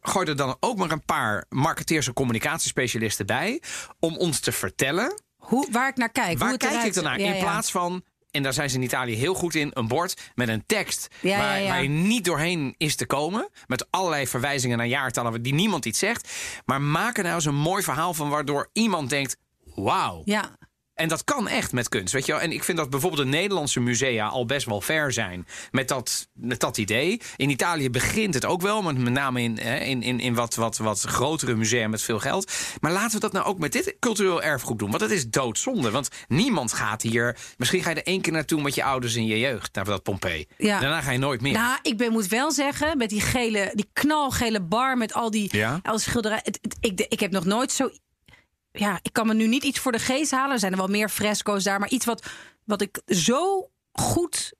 [0.00, 3.62] gooi er dan ook maar een paar marketeers en communicatiespecialisten bij...
[3.98, 6.38] om ons te vertellen hoe, waar ik naar kijk.
[6.38, 7.20] Waar kijk eruit ik dan naar?
[7.20, 7.42] Ja, in ja.
[7.42, 8.02] plaats van.
[8.30, 11.38] en daar zijn ze in Italië heel goed in, een bord met een tekst Ja,
[11.38, 11.68] waar, ja, ja.
[11.68, 13.48] waar je niet doorheen is te komen.
[13.66, 16.28] Met allerlei verwijzingen naar jaartallen die niemand iets zegt.
[16.64, 19.36] Maar maak er nou eens een mooi verhaal van waardoor iemand denkt,
[19.76, 20.22] wauw.
[20.24, 20.56] Ja.
[20.96, 22.40] En dat kan echt met kunst, weet je wel.
[22.40, 26.28] En ik vind dat bijvoorbeeld de Nederlandse musea al best wel ver zijn met dat,
[26.32, 27.20] met dat idee.
[27.36, 30.76] In Italië begint het ook wel, maar met name in, in, in, in wat, wat,
[30.76, 32.52] wat grotere musea met veel geld.
[32.80, 34.90] Maar laten we dat nou ook met dit cultureel erfgoed doen.
[34.90, 35.90] Want het is doodzonde.
[35.90, 37.36] Want niemand gaat hier...
[37.56, 40.02] Misschien ga je er één keer naartoe met je ouders in je jeugd, naar dat
[40.02, 40.46] Pompeii.
[40.58, 40.80] Ja.
[40.80, 41.52] Daarna ga je nooit meer.
[41.52, 45.56] Nou, ik ben, moet wel zeggen, met die gele, die knalgele bar met al die,
[45.56, 45.80] Ja?
[45.82, 46.44] al schilderijen.
[46.80, 47.90] Ik, ik heb nog nooit zo.
[48.78, 50.52] Ja, ik kan me nu niet iets voor de geest halen.
[50.52, 52.26] Er zijn er wel meer fresco's daar, maar iets wat,
[52.64, 54.52] wat ik zo goed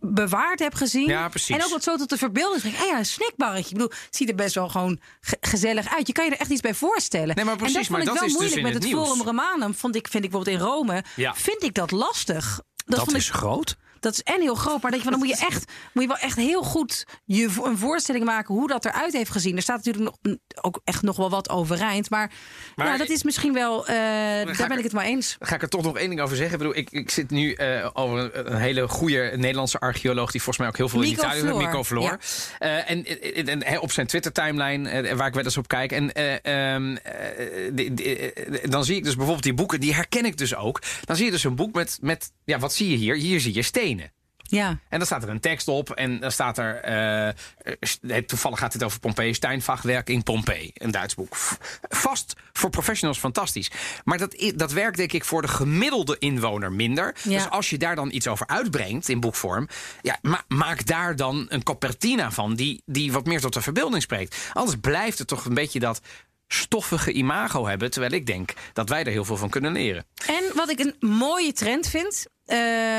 [0.00, 1.08] bewaard heb gezien.
[1.08, 1.56] Ja, precies.
[1.56, 2.80] En ook wat zo tot de verbeelding brengt.
[2.80, 3.68] Ah ja, een snackbarretje.
[3.68, 6.06] Ik bedoel, het ziet er best wel gewoon ge- gezellig uit.
[6.06, 7.36] Je kan je er echt iets bij voorstellen.
[7.36, 8.92] Nee, maar precies, en dat vond ik dat wel is dus moeilijk met het het.
[9.06, 9.74] Forum Romanum.
[9.74, 11.34] Vond ik, vind ik bijvoorbeeld in Rome, Ja.
[11.34, 12.60] vind ik dat lastig.
[12.86, 13.76] dat vond is ik, groot.
[14.04, 16.08] Dat is en heel groot, maar denk je van, dan moet je echt, moet je
[16.08, 19.56] wel echt heel goed je een voorstelling maken hoe dat eruit heeft gezien.
[19.56, 22.32] Er staat natuurlijk nog, mm, ook echt nog wel wat overeind, maar,
[22.74, 23.94] Maar ja, dat is misschien wel, eh,
[24.56, 25.36] daar ben ik het maar eens.
[25.40, 26.54] ga ik er toch nog één ding over zeggen.
[26.54, 30.30] Ik, bedoel, ik, ik zit nu eh, over een, een hele goede Nederlandse archeoloog...
[30.30, 31.62] die volgens mij ook heel veel in Italië Floor.
[31.62, 32.02] Mico Floor.
[32.02, 32.18] Ja.
[32.58, 35.92] Eh, en, en, op zijn Twitter-timeline, eh, waar ik wel eens op kijk...
[35.92, 39.80] En, eh, ehm, eh, eh, dan zie ik dus bijvoorbeeld die boeken...
[39.80, 40.82] die herken ik dus ook.
[41.04, 41.98] Dan zie je dus een boek met...
[42.00, 43.14] met ja, wat zie je hier?
[43.16, 44.12] Hier zie je stenen.
[44.46, 46.76] Ja, En dan staat er een tekst op en dan staat er...
[46.80, 50.70] eh, eh, toevallig gaat het over Pompeii, Steinfachwerk in Pompeii.
[50.74, 51.36] Een Duits boek.
[51.88, 53.70] Vast voor professionals fantastisch.
[54.04, 57.16] Maar dat, dat werkt denk ik voor de gemiddelde inwoner minder.
[57.22, 57.30] Ja.
[57.30, 59.68] Dus als je daar dan iets over uitbrengt in boekvorm...
[60.02, 64.02] Ja, ma- maak daar dan een copertina van die, die wat meer tot de verbeelding
[64.02, 64.50] spreekt.
[64.52, 66.00] Anders blijft het toch een beetje dat
[66.54, 67.90] stoffige imago hebben...
[67.90, 70.04] terwijl ik denk dat wij er heel veel van kunnen leren.
[70.26, 72.58] en wat ik een mooie trend vind, eh,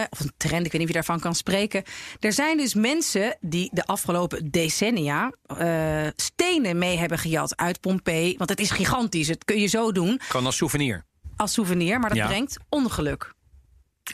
[0.10, 1.84] of een trend, ik weet niet wie daarvan kan spreken.
[2.20, 8.38] Er zijn dus mensen die de afgelopen decennia eh, stenen mee hebben gejat uit Pompeii.
[8.38, 11.06] Want het is gigantisch, het kun je zo doen Gewoon als souvenir.
[11.36, 12.28] als souvenir, maar dat Ja.
[12.28, 13.34] brengt ongeluk.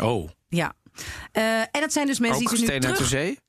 [0.02, 0.74] Oh, Ja.
[1.32, 3.22] Eh, en dat zijn dus mensen ook die ze nu stenen uit de terug...
[3.22, 3.40] zee?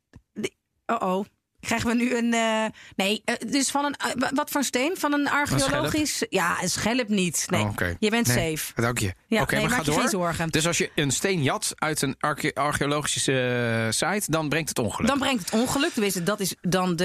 [0.87, 1.25] Oh oh.
[1.67, 2.35] Krijgen we nu een.
[2.35, 2.65] eh,
[2.97, 3.95] nee, eh, dus van een.
[3.95, 4.95] eh, wat voor steen?
[4.99, 6.27] Van een archeologisch.
[6.31, 7.45] ja, een schelp niet.
[7.51, 7.97] Nee, Oh, oké.
[7.99, 8.81] je bent Nee, safe.
[8.83, 9.15] Dank je.
[9.27, 10.01] Ja, Oké, nee, maar maak je door.
[10.01, 10.49] geen zorgen.
[10.49, 15.07] Dus als je een steen jat uit een arche- archeologische site, dan brengt het ongeluk.
[15.09, 16.27] Dan brengt het ongeluk.
[16.27, 17.05] Dat is dan de,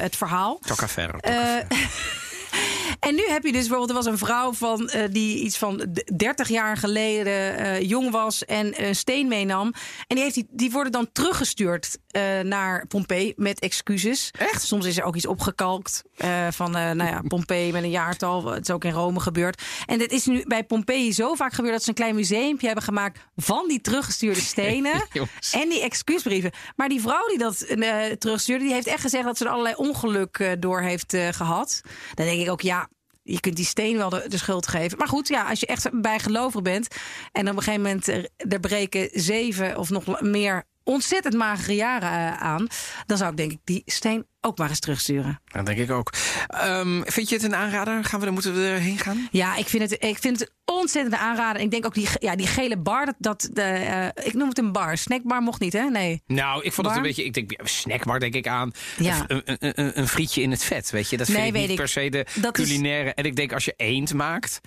[0.00, 0.58] het verhaal.
[0.66, 1.18] Tocca Eh, ferro.
[3.08, 5.76] En nu heb je dus bijvoorbeeld, er was een vrouw van eh, die iets van
[5.92, 9.72] d- 30 jaar geleden eh, jong was en een steen meenam.
[10.06, 14.30] En die, heeft die, die worden dan teruggestuurd eh, naar Pompeii met excuses.
[14.38, 14.62] Echt?
[14.62, 16.02] Soms is er ook iets opgekalkt
[16.50, 18.46] van, nou ja, Pompeii met een jaartal.
[18.46, 19.62] Het is ook in Rome gebeurd.
[19.86, 22.84] En dit is nu bij Pompeii zo vaak gebeurd dat ze een klein museumpje hebben
[22.84, 24.92] gemaakt van die teruggestuurde stenen
[25.60, 26.50] en die excuusbrieven.
[26.76, 27.66] Maar die vrouw die dat
[28.20, 31.80] terugstuurde, die heeft echt gezegd dat ze er allerlei ongeluk door heeft eh, gehad.
[32.14, 32.88] Dan denk ik ook, ja.
[33.30, 34.98] Je kunt die steen wel de, schuld geven.
[34.98, 36.88] Maar goed, ja, als je echt bijgelovig bent.
[37.32, 42.10] en op een gegeven moment er, er breken zeven of nog meer ontzettend magere jaren
[42.10, 42.66] eh, aan.
[43.06, 45.40] dan zou ik denk ik die steen ook maar eens terugsturen.
[45.44, 46.12] Dat denk ik ook.
[46.46, 48.04] Ehm, vind je het een aanrader?
[48.04, 49.28] Gaan we, er- moeten we erheen gaan?
[49.30, 51.62] Ja, ik vind het, ik vind het ontzettend aanraden.
[51.62, 54.58] Ik denk ook die, ja, die gele bar, dat, dat de, eh, ik noem het
[54.58, 54.96] een bar.
[54.98, 55.82] Snackbar mocht niet, hè?
[55.84, 56.22] Nee.
[56.26, 57.24] Nou, ik vond het een beetje...
[57.24, 58.72] Ik denk, snackbar denk ik aan.
[58.98, 59.24] Ja.
[59.26, 61.16] Een, een, een, een frietje in het vet, weet je.
[61.16, 61.76] Dat vind Nee, ik weet niet ik.
[61.76, 63.14] per se de Dat is- culinaire...
[63.14, 64.60] En ik denk, als je eend maakt...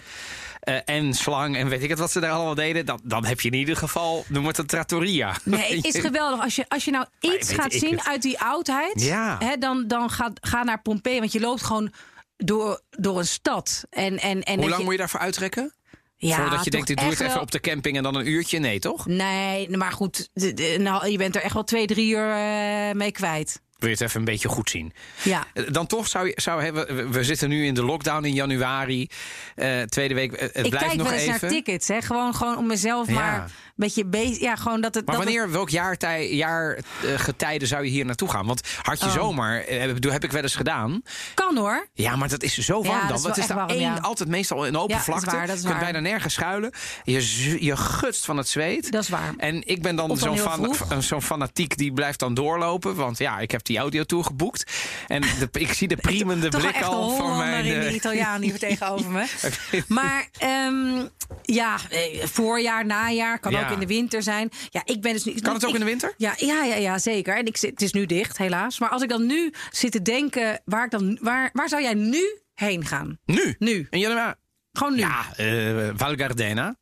[0.60, 2.86] eh, en slang en weet ik het wat ze daar allemaal deden...
[2.86, 5.36] Dan, dan heb je in ieder geval, noem het een trattoria.
[5.44, 6.44] Nee, het is geweldig.
[6.44, 8.08] Als je, als je nou iets weet gaat zien het.
[8.08, 9.36] uit die oudheid, Ja.
[9.40, 11.20] hè, dan, dan ga, ga naar Pompeii.
[11.20, 11.92] Want je loopt gewoon
[12.38, 13.84] door, door een stad.
[13.90, 15.74] En, en, en Hoe lang moet je daarvoor uittrekken?
[16.18, 18.28] ja, Voordat je denkt, ik doe het even wel- op de camping en dan een
[18.28, 18.60] uurtje?
[18.60, 19.06] Nee, toch?
[19.06, 22.92] Nee, maar goed, de- de- nou, je bent er echt wel twee, drie uur eh,
[22.96, 23.62] mee kwijt.
[23.78, 24.94] Wil je het even een beetje goed zien?
[25.24, 25.46] Ja.
[25.54, 29.08] Eh, Dan toch zou je, zou we, we zitten nu in de lockdown in januari.
[29.56, 30.32] eh, tweede week.
[30.40, 31.40] Het ik blijft kijk nog wel eens even.
[31.42, 32.02] naar tickets, hè.
[32.02, 33.14] Gewoon, gewoon om mezelf Ja.
[33.14, 34.40] maar beetje bezig.
[34.40, 35.06] Ja, gewoon dat het.
[35.06, 38.46] Maar dat het- wanneer, welk jaartij, jaargetijden zou je hier naartoe gaan?
[38.46, 39.12] Want had je Oh.
[39.14, 39.80] zomaar, eh,
[40.12, 41.02] heb ik wel eens gedaan.
[41.34, 41.88] kan hoor.
[41.94, 43.26] Ja, maar dat is zo warm Ja, dan.
[43.26, 43.98] het is daar één, ja.
[44.02, 45.26] altijd meestal een open Ja, vlakte.
[45.26, 46.72] waar, je kunt bijna nergens schuilen.
[47.04, 48.92] Je, je gutst van het zweet.
[48.92, 49.34] Dat is waar.
[49.38, 52.96] En ik ben dan zo'n fan, van- fanatiek die blijft dan doorlopen.
[52.96, 54.72] Want ja, ik heb die audiotour geboekt.
[55.08, 57.66] En de, ik zie de priemende blik al voor Hollander mijn...
[57.66, 59.26] in de eh, Italiaan hier tegenover me.
[59.88, 61.06] Maar ehm,
[61.42, 64.50] ja, eh, voorjaar, najaar, kan ook in de winter zijn.
[64.70, 65.34] Ja, ik ben dus nu.
[65.40, 66.14] Kan het ook ik- in de winter?
[66.18, 67.38] Ja, ja, ja, ja zeker.
[67.38, 68.80] En ik zit, het is nu dicht, helaas.
[68.80, 71.94] Maar als ik dan nu zit te denken, waar, ik dan, waar, waar zou jij
[71.94, 73.18] nu heen gaan?
[73.26, 73.56] Nu?
[73.60, 73.88] Nu.
[73.90, 74.36] In januari?
[74.72, 75.00] Gewoon nu.
[75.00, 76.76] Ja, eh Val Gardena.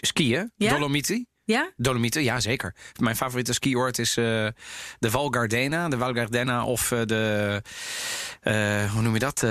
[0.00, 0.70] Skiën, Ja?
[0.72, 1.26] Dolomiti.
[1.44, 1.70] Ja?
[1.76, 2.74] Dolomieten, ja zeker.
[3.00, 4.24] Mijn favoriete skioord is eh,
[4.98, 5.88] de Val Gardena.
[5.88, 7.62] De Val Gardena of eh, de...
[8.92, 9.42] hoe noem je dat?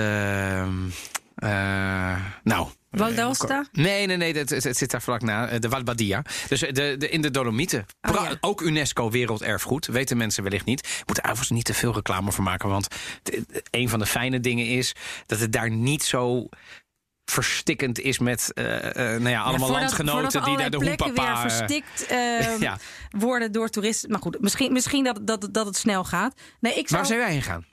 [2.42, 2.68] Nou...
[2.90, 3.64] Val d'Aosta?
[3.72, 5.48] Nee, nee, nee, het, zit daar vlak na.
[5.48, 6.22] eh, De Valbadia.
[6.48, 7.86] Dus eh, de, de, in de Dolomieten.
[8.08, 8.36] Oh, ja.
[8.40, 9.86] Ook UNESCO Werelderfgoed.
[9.86, 11.02] Weten mensen wellicht niet.
[11.06, 12.68] Moeten overigens niet te veel reclame voor maken.
[12.68, 12.86] Want
[13.22, 14.94] de- een van de fijne dingen is
[15.26, 16.48] dat het daar niet zo
[17.30, 18.76] verstikkend is met eh,
[19.14, 21.12] eh, nou ja, allemaal voordat- landgenoten voordat die naar de hoepapa...
[21.22, 22.78] weer eh, verstikt eh, ja.
[23.10, 24.10] worden door toeristen.
[24.10, 26.40] Maar goed, misschien, misschien dat, dat, dat het snel gaat.
[26.60, 27.66] Nee, ik zou, Waar zou jij heen gaan?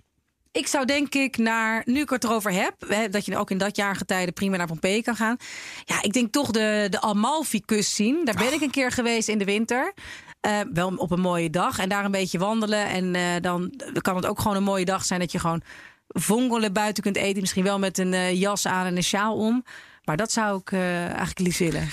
[0.55, 3.57] Ik zou denk ik naar, nu ik het erover heb, hè, dat je ook in
[3.57, 5.37] dat jaargetijde prima naar Pompeii kan gaan.
[5.83, 8.25] Ja, ik denk toch de, de Amalfi-kust zien.
[8.25, 9.93] Daar ben ik een keer geweest in de winter.
[10.41, 12.87] Eh, wel op een mooie dag en daar een beetje wandelen.
[12.87, 15.61] En eh, dan kan het ook gewoon een mooie dag zijn dat je gewoon
[16.07, 17.41] vongelen buiten kunt eten.
[17.41, 19.63] Misschien wel met een eh, jas aan en een sjaal om.
[20.03, 21.89] Maar dat zou ik eigenlijk liefst willen.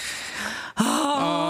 [0.74, 1.41] Oh,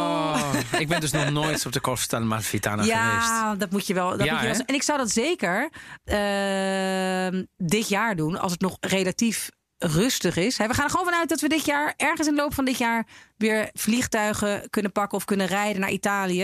[0.79, 3.29] ik ben dus nog nooit op de Costa Amalfitana geweest.
[3.29, 4.11] Ja, dat moet je wel.
[4.11, 5.71] Dat Ja, moet je wel en ik zou dat zeker
[6.05, 10.57] ehm, dit jaar doen, als het nog relatief rustig is.
[10.57, 12.79] We gaan er gewoon vanuit dat we dit jaar, ergens in de loop van dit
[12.79, 13.07] jaar,
[13.37, 16.43] weer vliegtuigen kunnen pakken of kunnen rijden naar Italië.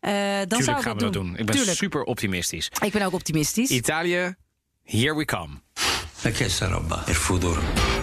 [0.00, 1.36] Eh, dan Tuurlijk zou ik gaan we dat doen.
[1.36, 1.76] Ik ben Tuurlijk.
[1.76, 2.70] super optimistisch.
[2.82, 3.70] Ik ben ook optimistisch.
[3.70, 4.34] Italië,
[4.84, 5.62] here we come.
[6.22, 7.02] È sta roba?
[7.06, 7.93] Il futuro.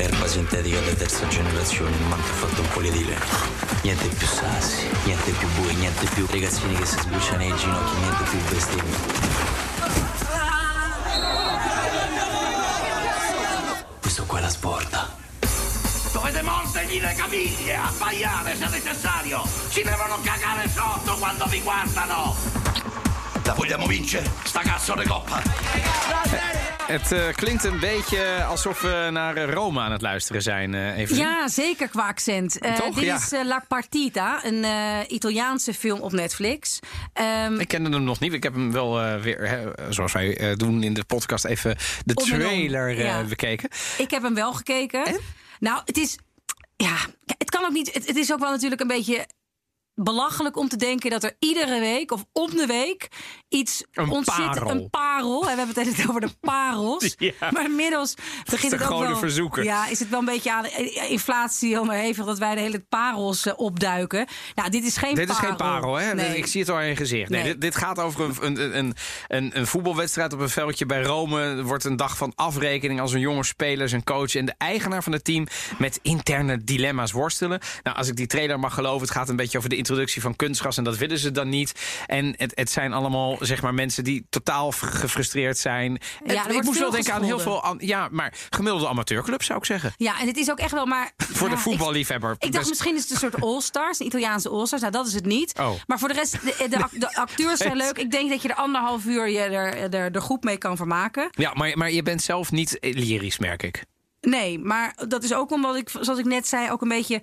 [0.00, 3.18] Erba sintetica di terza generazione, manca fatto un poliedile.
[3.82, 8.24] Niente più sassi, niente più bui, niente più ragazzini che si sbucciano ai ginocchi, niente
[8.24, 8.96] più bestemmie.
[14.00, 15.14] Questo qua è la sporta.
[16.12, 19.42] Dovete mordergli le caviglie, abbaiare se necessario.
[19.68, 22.36] Ci devono cagare sotto quando vi guardano.
[23.44, 24.24] La vogliamo vincere?
[24.44, 25.42] Sta cazzo di coppa.
[26.86, 30.98] Het eh, klinkt een beetje alsof we naar eh, Rome aan het luisteren zijn, eh
[30.98, 31.16] even.
[31.16, 32.58] Ja, zeker qua accent.
[32.76, 32.94] Toch?
[32.94, 33.14] dit Ja.
[33.16, 36.78] is La Partita, een eh, Italiaanse film op Netflix.
[37.12, 38.32] Ehm, Ik kende hem nog niet.
[38.32, 41.76] Ik heb hem wel eh, weer, hè, zoals wij eh, doen in de podcast, even
[42.04, 43.22] de trailer eh, Ja.
[43.24, 43.68] bekeken.
[43.98, 45.20] Ik heb hem wel gekeken.
[45.60, 46.18] Nou, het is.
[46.76, 46.96] Ja,
[47.38, 47.94] het kan ook niet.
[47.94, 49.26] Het, het is ook wel natuurlijk een beetje
[50.02, 53.08] belachelijk om te denken dat er iedere week of om de week
[53.48, 54.70] iets Een parel.
[54.70, 55.48] een parel.
[55.48, 57.14] En we hebben het over de parels.
[57.18, 57.32] Ja.
[57.50, 58.14] Maar inmiddels
[58.50, 59.16] begint het ook wel.
[59.16, 59.64] verzoeker.
[59.64, 60.64] Ja, is het wel een beetje aan
[61.08, 64.26] inflatie onderhevig dat wij de hele parels eh, opduiken.
[64.54, 65.48] Nou, dit is geen Dit is parel.
[65.48, 66.14] geen parel, hè?
[66.14, 66.36] Nee.
[66.36, 67.28] Ik zie het al in je gezicht.
[67.30, 67.52] Nee, Nee.
[67.52, 68.94] dit, dit gaat over een, een, een,
[69.28, 71.40] een, een voetbalwedstrijd op een veldje bij Rome.
[71.42, 75.02] Er wordt een dag van afrekening als een jonge speler, zijn coach en de eigenaar
[75.02, 75.46] van het team
[75.78, 77.60] met interne dilemma's worstelen.
[77.82, 80.36] Nou, als ik die trailer mag geloven, het gaat een beetje over de introductie van
[80.36, 81.72] kunstgras en dat willen ze dan niet.
[82.06, 85.92] En het, het zijn allemaal, zeg maar, mensen die totaal gefrustreerd zijn.
[86.24, 89.64] Het- wordt ik moest wel denken aan heel veel, ja, maar gemiddelde amateurclubs zou ik
[89.64, 89.92] zeggen.
[89.96, 91.10] Ja, en het is ook echt wel maar.
[91.32, 92.30] Voor ja, de voetballiefhebber.
[92.30, 94.80] Ik, ik dacht misschien is het een soort All-Stars, een Italiaanse All-Stars.
[94.82, 95.58] Nou, dat is het niet.
[95.58, 95.70] Oh.
[95.86, 97.98] Maar voor de rest, de, de, ac- de acteurs zijn leuk.
[97.98, 101.28] Ik denk dat je er anderhalf uur je er, er, er goed mee kan vermaken.
[101.30, 103.84] Ja, maar, maar je bent zelf niet lyrisch, merk ik.
[104.20, 107.22] Nee, maar dat is ook omdat ik, zoals ik net zei, ook een beetje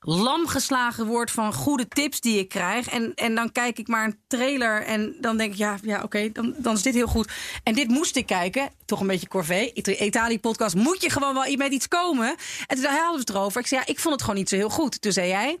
[0.00, 2.88] lam geslagen word van goede tips die ik krijg.
[2.88, 6.32] En, en dan kijk ik maar een trailer en dan denk ik, ja, ja oké,
[6.32, 7.32] dan, dan is dit heel goed.
[7.62, 9.70] En dit moest ik kijken, toch een beetje corvée.
[9.74, 12.36] Ita- Italië-podcast, moet je gewoon wel met iets komen?
[12.66, 13.60] En toen hadden we het erover.
[13.60, 15.00] Ik zei, ja, ik vond het gewoon niet zo heel goed.
[15.00, 15.58] Toen zei jij,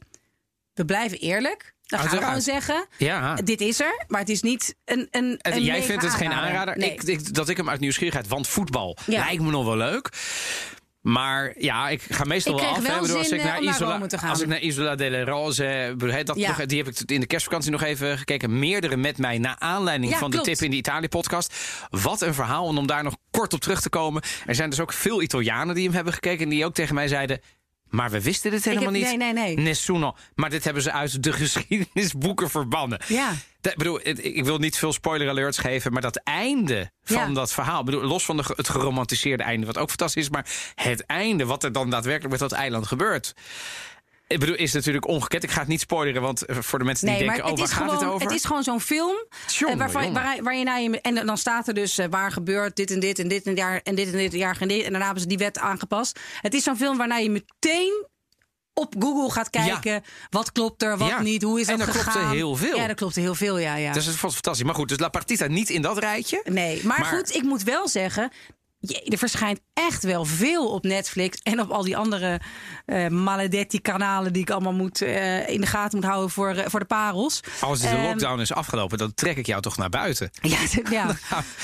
[0.74, 1.76] we blijven eerlijk.
[1.86, 3.34] Dan gaan we gewoon zeggen, Ja.
[3.34, 6.78] dit is er, maar het is niet een, een, jij vindt het geen aanrader.
[6.78, 6.92] Nee.
[6.92, 9.24] Ik, ik- dat ik hem uit nieuwsgierigheid, want voetbal Ja.
[9.24, 10.10] lijkt me nog wel leuk.
[11.08, 12.86] Maar ja, ik ga meestal Ik wel af.
[12.86, 14.30] wel bedoel, als, ik naar Isola, gaan.
[14.30, 16.66] als ik naar Isola delle Rose, bedoel, dat Ja.
[16.66, 18.58] die heb ik in de kerstvakantie nog even gekeken.
[18.58, 20.44] Meerdere met mij, naar aanleiding Ja, van klopt.
[20.44, 21.54] de tip in de Italië-podcast.
[21.90, 22.68] Wat een verhaal.
[22.68, 24.22] En om daar nog kort op terug te komen.
[24.46, 26.44] Er zijn dus ook veel Italianen die hem hebben gekeken.
[26.44, 27.40] En die ook tegen mij zeiden...
[27.88, 29.16] Maar we wisten dit helemaal heb- niet.
[29.18, 29.56] nee, nee, nee.
[29.58, 30.16] Nessuno.
[30.34, 33.00] Maar dit hebben ze uit de geschiedenisboeken verbannen.
[33.06, 33.32] Ja.
[33.70, 37.34] Ik bedoel, ik wil niet veel spoiler alerts geven, maar dat einde van Ja.
[37.34, 41.06] dat verhaal, bedoel, los van de, het geromantiseerde einde, wat ook fantastisch is, maar het
[41.06, 43.34] einde, wat er dan daadwerkelijk met dat eiland gebeurt.
[44.26, 45.42] Ik bedoel, is natuurlijk ongekend.
[45.42, 47.58] Ik ga het niet spoileren, want eh, voor de mensen die Nee, denken, maar oh,
[47.58, 48.26] waar gaat gewoon, het over?
[48.26, 49.16] het is gewoon zo'n film.
[49.66, 50.22] Eh, waarvan, jongen.
[50.22, 51.00] waar, waar je naar je.
[51.00, 53.80] En dan staat er dus eh, waar gebeurt dit en dit en dit en jaar
[53.82, 54.82] en dit en dit jaar en dit.
[54.84, 56.20] En daarna hebben ze die wet aangepast.
[56.40, 58.06] Het is zo'n film waarna je meteen
[58.78, 60.02] op Google gaat kijken.
[60.30, 61.20] Wat klopt er, wat Ja.
[61.22, 62.30] niet, hoe is En dat er klopte gegaan.
[62.34, 62.76] heel veel.
[62.76, 63.74] Ja, dat klopte heel veel, ja.
[63.76, 63.92] ja.
[63.92, 64.64] Dus het was fantastisch.
[64.66, 66.40] Maar goed, dus La Partita niet in dat rijtje.
[66.44, 68.30] nee, maar, maar- goed, ik moet wel zeggen...
[68.80, 72.40] er verschijnt echt wel veel op Netflix en op al die andere
[72.84, 76.80] eh maledetti-kanalen die ik allemaal moet, eh, in de gaten moet houden voor, eh, voor
[76.80, 77.40] de parels.
[77.60, 80.30] Als de Ehm, lockdown is afgelopen, dan trek ik jou toch naar buiten.
[80.40, 80.58] Ja,
[80.90, 81.04] ja.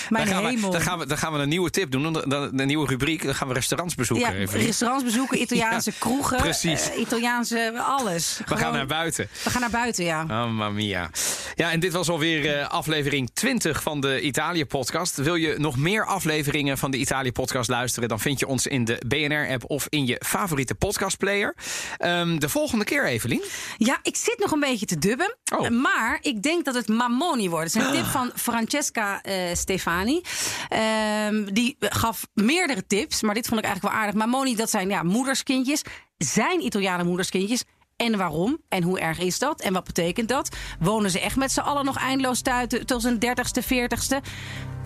[0.08, 0.70] mijn dan gaan hemel.
[0.70, 2.86] We, dan, gaan we, dan gaan we een nieuwe tip doen, dan, dan, een nieuwe
[2.86, 3.24] rubriek.
[3.24, 4.40] Dan gaan we restaurants bezoeken.
[4.40, 6.90] ja, restaurants bezoeken, Italiaanse Ja, kroegen, precies.
[6.94, 8.40] Italiaanse alles.
[8.46, 9.28] we gaan naar buiten.
[9.44, 10.24] We gaan naar buiten, ja.
[10.24, 11.10] Mamma mia.
[11.54, 15.16] Ja, en dit was alweer aflevering 20 van de Italië-podcast.
[15.16, 18.09] Wil je nog meer afleveringen van de Italië-podcast luisteren...
[18.09, 21.55] dan vind je ons in de BNR-app of in je favoriete podcastplayer.
[21.96, 23.42] Ehm, de volgende keer, Evelien.
[23.76, 25.36] Ja, ik zit nog een beetje te dubben.
[25.57, 25.68] Oh.
[25.68, 27.74] Maar ik denk dat het Mamoni wordt.
[27.74, 30.20] Het is een tip van Francesca eh, Stefani.
[30.68, 34.20] Ehm, die gaf meerdere tips, maar dit vond ik eigenlijk wel aardig.
[34.20, 35.82] Mamoni, dat zijn ja, moederskindjes.
[36.16, 37.64] Zijn Italianen moederskindjes?
[37.96, 38.59] En waarom?
[38.68, 39.61] En hoe erg is dat?
[39.61, 40.57] En wat betekent dat?
[40.80, 44.20] Wonen ze echt met z'n allen nog eindeloos thuis tot hun dertigste, veertigste?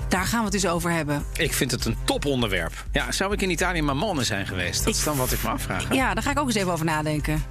[0.09, 1.24] Daar gaan we het dus over hebben.
[1.36, 2.84] Ik vind het een toponderwerp.
[2.92, 4.84] Ja, zou ik in Italië Mamone zijn geweest?
[4.84, 5.88] Dat is dan wat ik me afvraag.
[5.88, 5.94] hè?
[5.94, 7.44] Ja, daar ga ik ook eens even over nadenken.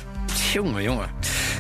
[0.53, 1.09] Jongen, jongen.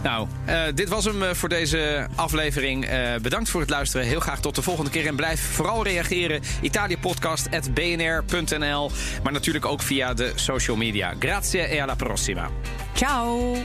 [0.03, 2.85] Nou, eh, dit was hem eh, voor deze aflevering.
[2.85, 4.05] Eh, bedankt voor het luisteren.
[4.05, 5.07] Heel graag tot de volgende keer.
[5.07, 6.41] En blijf vooral reageren.
[6.61, 8.91] Italiëpodcast.bnr.nl
[9.23, 11.13] Maar natuurlijk ook via de social media.
[11.19, 12.49] Grazie e alla prossima.
[12.93, 13.55] Ciao!